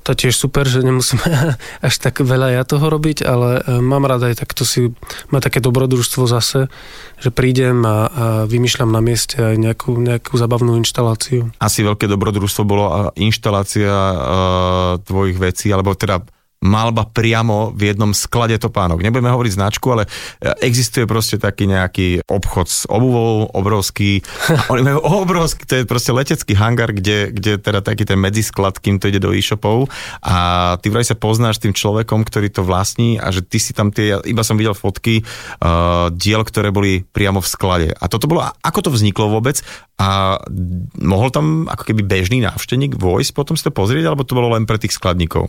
to 0.00 0.16
tiež 0.16 0.32
super, 0.32 0.64
že 0.64 0.80
nemusím 0.80 1.20
až 1.86 1.94
tak 2.00 2.24
veľa 2.24 2.56
ja 2.56 2.62
toho 2.64 2.88
robiť, 2.88 3.22
ale 3.24 3.60
e, 3.60 3.78
mám 3.84 4.08
rada 4.08 4.32
aj 4.32 4.40
takto 4.40 4.64
si, 4.64 4.92
má 5.28 5.44
také 5.44 5.60
dobrodružstvo 5.60 6.24
zase, 6.24 6.72
že 7.20 7.28
prídem 7.28 7.84
a, 7.84 7.88
a 7.92 7.96
vymýšľam 8.48 8.90
na 8.90 9.04
mieste 9.04 9.36
aj 9.36 9.56
nejakú, 9.60 10.00
nejakú 10.00 10.32
zabavnú 10.40 10.80
inštaláciu. 10.80 11.52
Asi 11.60 11.84
veľké 11.84 12.08
dobrodružstvo 12.08 12.62
bolo 12.64 13.12
inštalácia 13.20 13.92
uh, 13.92 14.18
tvojich 15.04 15.36
vecí, 15.36 15.68
alebo 15.68 15.92
teda 15.92 16.24
malba 16.60 17.08
priamo 17.08 17.72
v 17.72 17.92
jednom 17.92 18.12
sklade 18.12 18.60
topánok. 18.60 19.00
Nebudeme 19.00 19.32
hovoriť 19.32 19.52
značku, 19.56 19.96
ale 19.96 20.04
e, 20.04 20.08
existuje 20.60 21.08
proste 21.08 21.40
taký 21.40 21.64
nejaký 21.64 22.28
obchod 22.28 22.66
s 22.68 22.84
obuvou, 22.84 23.48
obrovský. 23.48 24.20
Oni 24.72 24.84
majú 24.84 25.00
obrovský, 25.24 25.64
to 25.64 25.74
je 25.80 25.88
proste 25.88 26.12
letecký 26.12 26.52
hangar, 26.52 26.92
kde, 26.92 27.32
kde 27.32 27.56
teda 27.56 27.80
taký 27.80 28.04
ten 28.04 28.20
medzisklad, 28.20 28.76
kým 28.76 29.00
to 29.00 29.08
ide 29.08 29.24
do 29.24 29.32
e-shopov 29.32 29.88
a 30.20 30.76
ty 30.84 30.92
vraj 30.92 31.08
sa 31.08 31.16
poznáš 31.16 31.64
tým 31.64 31.72
človekom, 31.72 32.28
ktorý 32.28 32.52
to 32.52 32.60
vlastní 32.60 33.16
a 33.16 33.32
že 33.32 33.40
ty 33.40 33.56
si 33.56 33.72
tam 33.72 33.88
tie, 33.88 34.20
iba 34.28 34.44
som 34.44 34.60
videl 34.60 34.76
fotky 34.76 35.24
uh, 35.24 36.12
diel, 36.12 36.44
ktoré 36.44 36.68
boli 36.68 37.00
priamo 37.08 37.40
v 37.40 37.48
sklade. 37.48 37.88
A 37.96 38.04
toto 38.12 38.28
bolo, 38.28 38.44
ako 38.60 38.78
to 38.84 38.90
vzniklo 38.92 39.32
vôbec 39.32 39.64
a 40.00 40.40
mohol 40.96 41.28
tam 41.28 41.68
ako 41.68 41.92
keby 41.92 42.04
bežný 42.04 42.40
návštevník 42.40 42.96
vojsť 42.96 43.36
potom 43.36 43.52
si 43.52 43.64
to 43.64 43.72
pozrieť, 43.72 44.08
alebo 44.08 44.24
to 44.24 44.32
bolo 44.32 44.56
len 44.56 44.64
pre 44.64 44.80
tých 44.80 44.96
skladníkov? 44.96 45.48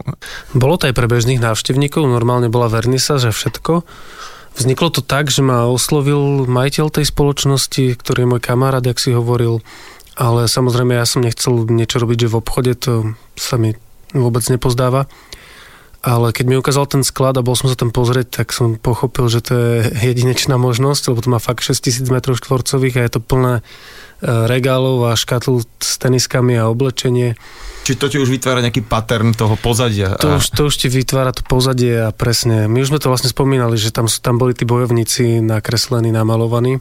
Bolo 0.51 0.75
to 0.75 0.91
aj 0.91 0.95
pre 0.95 1.00
bežných 1.07 1.41
návštevníkov, 1.41 2.05
normálne 2.05 2.51
bola 2.51 2.67
vernisa, 2.67 3.17
že 3.21 3.31
všetko. 3.31 3.85
Vzniklo 4.51 4.91
to 4.91 4.99
tak, 4.99 5.31
že 5.31 5.39
ma 5.39 5.71
oslovil 5.71 6.43
majiteľ 6.43 6.91
tej 6.91 7.07
spoločnosti, 7.07 7.95
ktorý 7.95 8.27
je 8.27 8.31
môj 8.35 8.41
kamarát, 8.43 8.83
jak 8.83 8.99
si 8.99 9.15
hovoril, 9.15 9.63
ale 10.19 10.51
samozrejme 10.51 10.91
ja 10.91 11.07
som 11.07 11.23
nechcel 11.23 11.65
niečo 11.71 12.03
robiť, 12.03 12.27
že 12.27 12.31
v 12.35 12.39
obchode 12.43 12.73
to 12.75 13.15
sa 13.39 13.55
mi 13.55 13.79
vôbec 14.11 14.43
nepozdáva. 14.51 15.07
ale 16.01 16.33
keď 16.33 16.45
mi 16.49 16.57
ukázal 16.57 16.89
ten 16.89 17.03
sklad 17.05 17.37
a 17.37 17.45
bol 17.45 17.53
som 17.53 17.69
sa 17.69 17.77
tam 17.77 17.93
pozrieť, 17.93 18.41
tak 18.41 18.57
som 18.57 18.73
pochopil, 18.73 19.29
že 19.29 19.45
to 19.45 19.53
je 19.53 19.75
jedinečná 20.01 20.57
možnosť, 20.57 21.13
lebo 21.13 21.21
to 21.21 21.29
má 21.29 21.37
fakt 21.37 21.61
6000 21.61 22.09
m 22.09 22.17
štvorcových 22.17 22.97
a 22.97 23.05
je 23.05 23.11
to 23.13 23.21
plné 23.21 23.53
regálov 24.21 25.09
a 25.09 25.17
škatl 25.17 25.65
s 25.81 25.97
teniskami 25.97 26.55
a 26.55 26.69
oblečenie. 26.69 27.33
Či 27.81 27.97
to 27.97 28.05
ti 28.07 28.21
už 28.21 28.29
vytvára 28.29 28.61
nejaký 28.61 28.85
pattern 28.85 29.33
toho 29.33 29.57
pozadia? 29.57 30.13
To, 30.21 30.37
už, 30.37 30.53
to 30.53 30.69
už 30.69 30.75
ti 30.77 30.87
vytvára 30.87 31.33
to 31.33 31.41
pozadie 31.41 32.05
a 32.05 32.13
presne. 32.13 32.69
My 32.69 32.85
už 32.85 32.93
sme 32.93 33.01
to 33.01 33.09
vlastne 33.09 33.33
spomínali, 33.33 33.75
že 33.81 33.89
tam, 33.89 34.05
tam 34.05 34.37
boli 34.37 34.53
tí 34.53 34.69
bojovníci 34.69 35.41
nakreslení, 35.41 36.13
namalovaní 36.13 36.77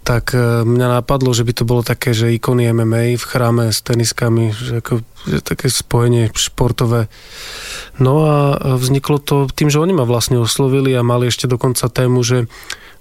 tak 0.00 0.32
e, 0.32 0.64
mňa 0.64 1.00
napadlo, 1.00 1.30
že 1.36 1.44
by 1.44 1.52
to 1.52 1.64
bolo 1.68 1.82
také, 1.84 2.16
že 2.16 2.32
ikony 2.32 2.72
MMA 2.72 3.20
v 3.20 3.24
chráme 3.24 3.68
s 3.68 3.84
teniskami, 3.84 4.48
že, 4.50 4.80
ako, 4.80 5.04
že 5.28 5.38
také 5.44 5.68
spojenie 5.68 6.32
športové. 6.32 7.12
No 8.00 8.24
a 8.24 8.34
vzniklo 8.80 9.20
to 9.20 9.44
tým, 9.52 9.68
že 9.68 9.76
oni 9.76 9.92
ma 9.92 10.08
vlastne 10.08 10.40
oslovili 10.40 10.96
a 10.96 11.04
mali 11.04 11.28
ešte 11.28 11.44
dokonca 11.44 11.92
tému, 11.92 12.24
že 12.24 12.48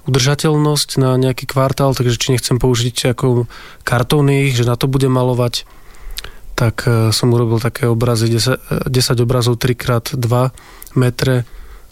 udržateľnosť 0.08 0.90
na 1.02 1.20
nejaký 1.20 1.50
kvartál, 1.50 1.92
takže 1.92 2.16
či 2.16 2.32
nechcem 2.36 2.62
použiť 2.62 3.18
ako 3.18 3.50
kartóny, 3.84 4.54
že 4.54 4.64
na 4.64 4.80
to 4.80 4.88
budem 4.88 5.12
malovať, 5.12 5.68
tak 6.56 6.88
e, 6.88 7.12
som 7.12 7.32
urobil 7.32 7.60
také 7.60 7.88
obrazy, 7.88 8.32
10, 8.32 8.88
10 8.88 9.26
obrazov 9.26 9.60
3x2 9.60 10.28
metre 10.96 11.44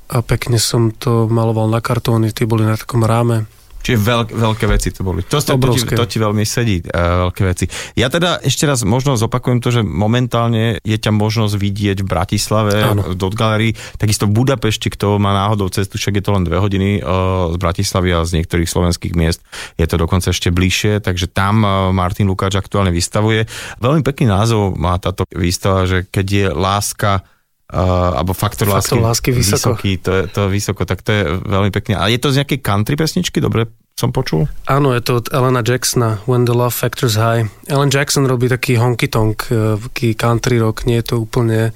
a 0.08 0.24
pekne 0.24 0.56
som 0.56 0.96
to 0.96 1.28
maloval 1.28 1.67
na 1.67 1.84
kartóny, 1.84 2.32
tie 2.32 2.48
boli 2.48 2.63
na 2.63 2.80
takom 2.80 3.04
ráme 3.04 3.48
Čiže 3.88 4.04
veľk, 4.04 4.28
veľké 4.36 4.65
veci 4.67 4.91
to 4.91 5.08
boli. 5.08 5.23
To, 5.23 5.39
to, 5.39 5.56
ti, 5.56 5.80
to 5.88 6.04
ti 6.04 6.17
veľmi 6.19 6.43
sedí, 6.43 6.84
uh, 6.84 7.32
veľké 7.32 7.41
veci. 7.47 7.65
Ja 7.95 8.12
teda 8.12 8.43
ešte 8.43 8.67
raz 8.67 8.84
možno 8.84 9.15
zopakujem 9.15 9.63
to, 9.63 9.71
že 9.71 9.82
momentálne 9.88 10.84
je 10.84 10.97
ťa 11.00 11.15
možnosť 11.15 11.56
vidieť 11.56 11.97
v 12.04 12.08
Bratislave, 12.08 12.76
Áno. 12.84 13.08
v 13.08 13.15
Dot 13.15 13.39
Gallery, 13.39 13.71
takisto 13.95 14.28
v 14.28 14.43
Budapešti, 14.43 14.91
kto 14.91 15.15
má 15.23 15.32
náhodou 15.32 15.71
cestu, 15.71 15.95
však 15.95 16.19
je 16.19 16.23
to 16.28 16.36
len 16.36 16.43
dve 16.43 16.60
hodiny 16.60 17.00
uh, 17.00 17.56
z 17.56 17.58
Bratislavy 17.63 18.12
a 18.12 18.28
z 18.28 18.43
niektorých 18.43 18.67
slovenských 18.67 19.15
miest 19.15 19.39
je 19.80 19.86
to 19.88 19.95
dokonca 19.95 20.34
ešte 20.34 20.52
bližšie, 20.52 21.00
takže 21.00 21.32
tam 21.32 21.63
uh, 21.63 21.95
Martin 21.95 22.28
Lukáč 22.28 22.60
aktuálne 22.60 22.91
vystavuje. 22.91 23.47
Veľmi 23.80 24.04
pekný 24.04 24.28
názov 24.34 24.76
má 24.76 25.00
táto 25.00 25.23
výstava, 25.32 25.88
že 25.88 26.04
keď 26.10 26.28
je 26.28 26.45
láska 26.52 27.23
Uh, 27.67 28.15
alebo 28.15 28.32
faktor, 28.32 28.71
faktor 28.71 29.03
lásky, 29.03 29.27
lásky 29.27 29.30
vysoko. 29.36 29.75
vysoký, 29.75 29.91
to 29.99 30.12
je, 30.15 30.23
to 30.32 30.39
je 30.47 30.49
vysoko, 30.56 30.82
tak 30.88 31.03
to 31.03 31.12
je 31.12 31.23
veľmi 31.36 31.67
pekne. 31.75 31.99
A 31.99 32.08
je 32.08 32.15
to 32.15 32.32
z 32.32 32.39
nejakej 32.39 32.63
country 32.63 32.95
pesničky, 32.95 33.43
dobre 33.43 33.67
som 33.97 34.13
počul? 34.13 34.45
Áno, 34.69 34.93
je 34.93 35.01
to 35.01 35.19
od 35.19 35.27
Elena 35.34 35.65
Jacksona, 35.65 36.21
When 36.30 36.45
the 36.45 36.53
Love 36.53 36.71
Factor's 36.71 37.17
High. 37.17 37.49
Ellen 37.65 37.89
Jackson 37.89 38.30
robí 38.30 38.45
taký 38.45 38.77
honky-tonk, 38.77 39.49
e, 39.49 39.75
taký 39.89 40.13
country 40.13 40.62
rock, 40.62 40.86
nie 40.86 41.01
je 41.01 41.12
to 41.12 41.15
úplne 41.25 41.73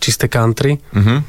čisté 0.00 0.32
country. 0.32 0.80
Uh-huh. 0.96 1.20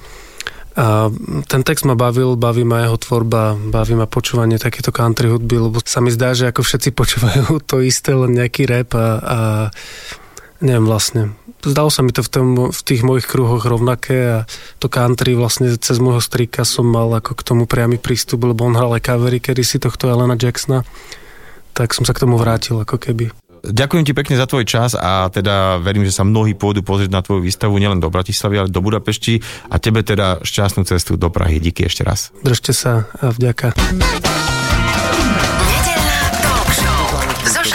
A 0.80 1.12
ten 1.52 1.62
text 1.67 1.84
ma 1.84 2.00
bavil, 2.00 2.39
baví 2.39 2.63
ma 2.63 2.88
jeho 2.88 2.95
tvorba, 2.95 3.60
baví 3.60 4.00
ma 4.00 4.08
počúvanie 4.08 4.56
takéto 4.56 4.95
country 4.95 5.28
hudby, 5.28 5.60
lebo 5.60 5.84
sa 5.84 6.00
mi 6.00 6.08
zdá, 6.08 6.32
že 6.32 6.48
ako 6.48 6.63
všetci 6.63 6.95
počúvajú 7.00 7.60
to 7.67 7.84
isté, 7.84 8.15
len 8.15 8.39
nejaký 8.39 8.63
rap 8.63 8.95
a, 8.95 9.08
a 9.19 9.39
neviem 10.60 10.86
vlastne, 10.88 11.22
zdalo 11.63 11.91
sa 11.91 12.04
mi 12.04 12.12
to 12.15 12.24
v, 12.24 12.30
tom, 12.30 12.48
v 12.72 12.82
tých 12.84 13.02
mojich 13.04 13.28
kruhoch 13.28 13.63
rovnaké 13.67 14.43
a 14.43 14.48
to 14.80 14.88
country 14.88 15.36
vlastne 15.36 15.72
cez 15.80 16.00
môjho 16.00 16.24
strika 16.24 16.63
som 16.63 16.88
mal 16.88 17.12
ako 17.15 17.36
k 17.36 17.45
tomu 17.45 17.63
priamy 17.67 18.00
prístup, 18.00 18.48
lebo 18.48 18.67
on 18.67 18.76
hral 18.76 18.95
aj 18.95 19.08
covery 19.08 19.39
kedysi 19.43 19.80
tohto 19.80 20.08
Elena 20.08 20.39
Jacksona, 20.39 20.84
tak 21.76 21.95
som 21.95 22.04
sa 22.04 22.15
k 22.15 22.22
tomu 22.24 22.39
vrátil 22.39 22.80
ako 22.80 23.00
keby. 23.00 23.32
Ďakujem 23.60 24.08
ti 24.08 24.13
pekne 24.15 24.39
za 24.39 24.48
tvoj 24.48 24.63
čas 24.63 24.95
a 24.95 25.28
teda 25.28 25.84
verím, 25.84 26.08
že 26.08 26.15
sa 26.15 26.24
mnohí 26.24 26.56
pôjdu 26.56 26.80
pozrieť 26.80 27.12
na 27.12 27.19
tvoju 27.19 27.43
výstavu 27.43 27.76
nielen 27.76 28.00
do 28.00 28.08
Bratislavy, 28.08 28.56
ale 28.56 28.69
do 28.72 28.80
Budapešti 28.80 29.43
a 29.67 29.76
tebe 29.84 30.00
teda 30.00 30.39
šťastnú 30.39 30.88
cestu 30.88 31.19
do 31.19 31.28
Prahy. 31.28 31.60
Díky 31.60 31.84
ešte 31.84 32.08
raz. 32.08 32.32
Držte 32.39 32.72
sa 32.72 33.12
a 33.19 33.36
vďaka. 33.36 33.76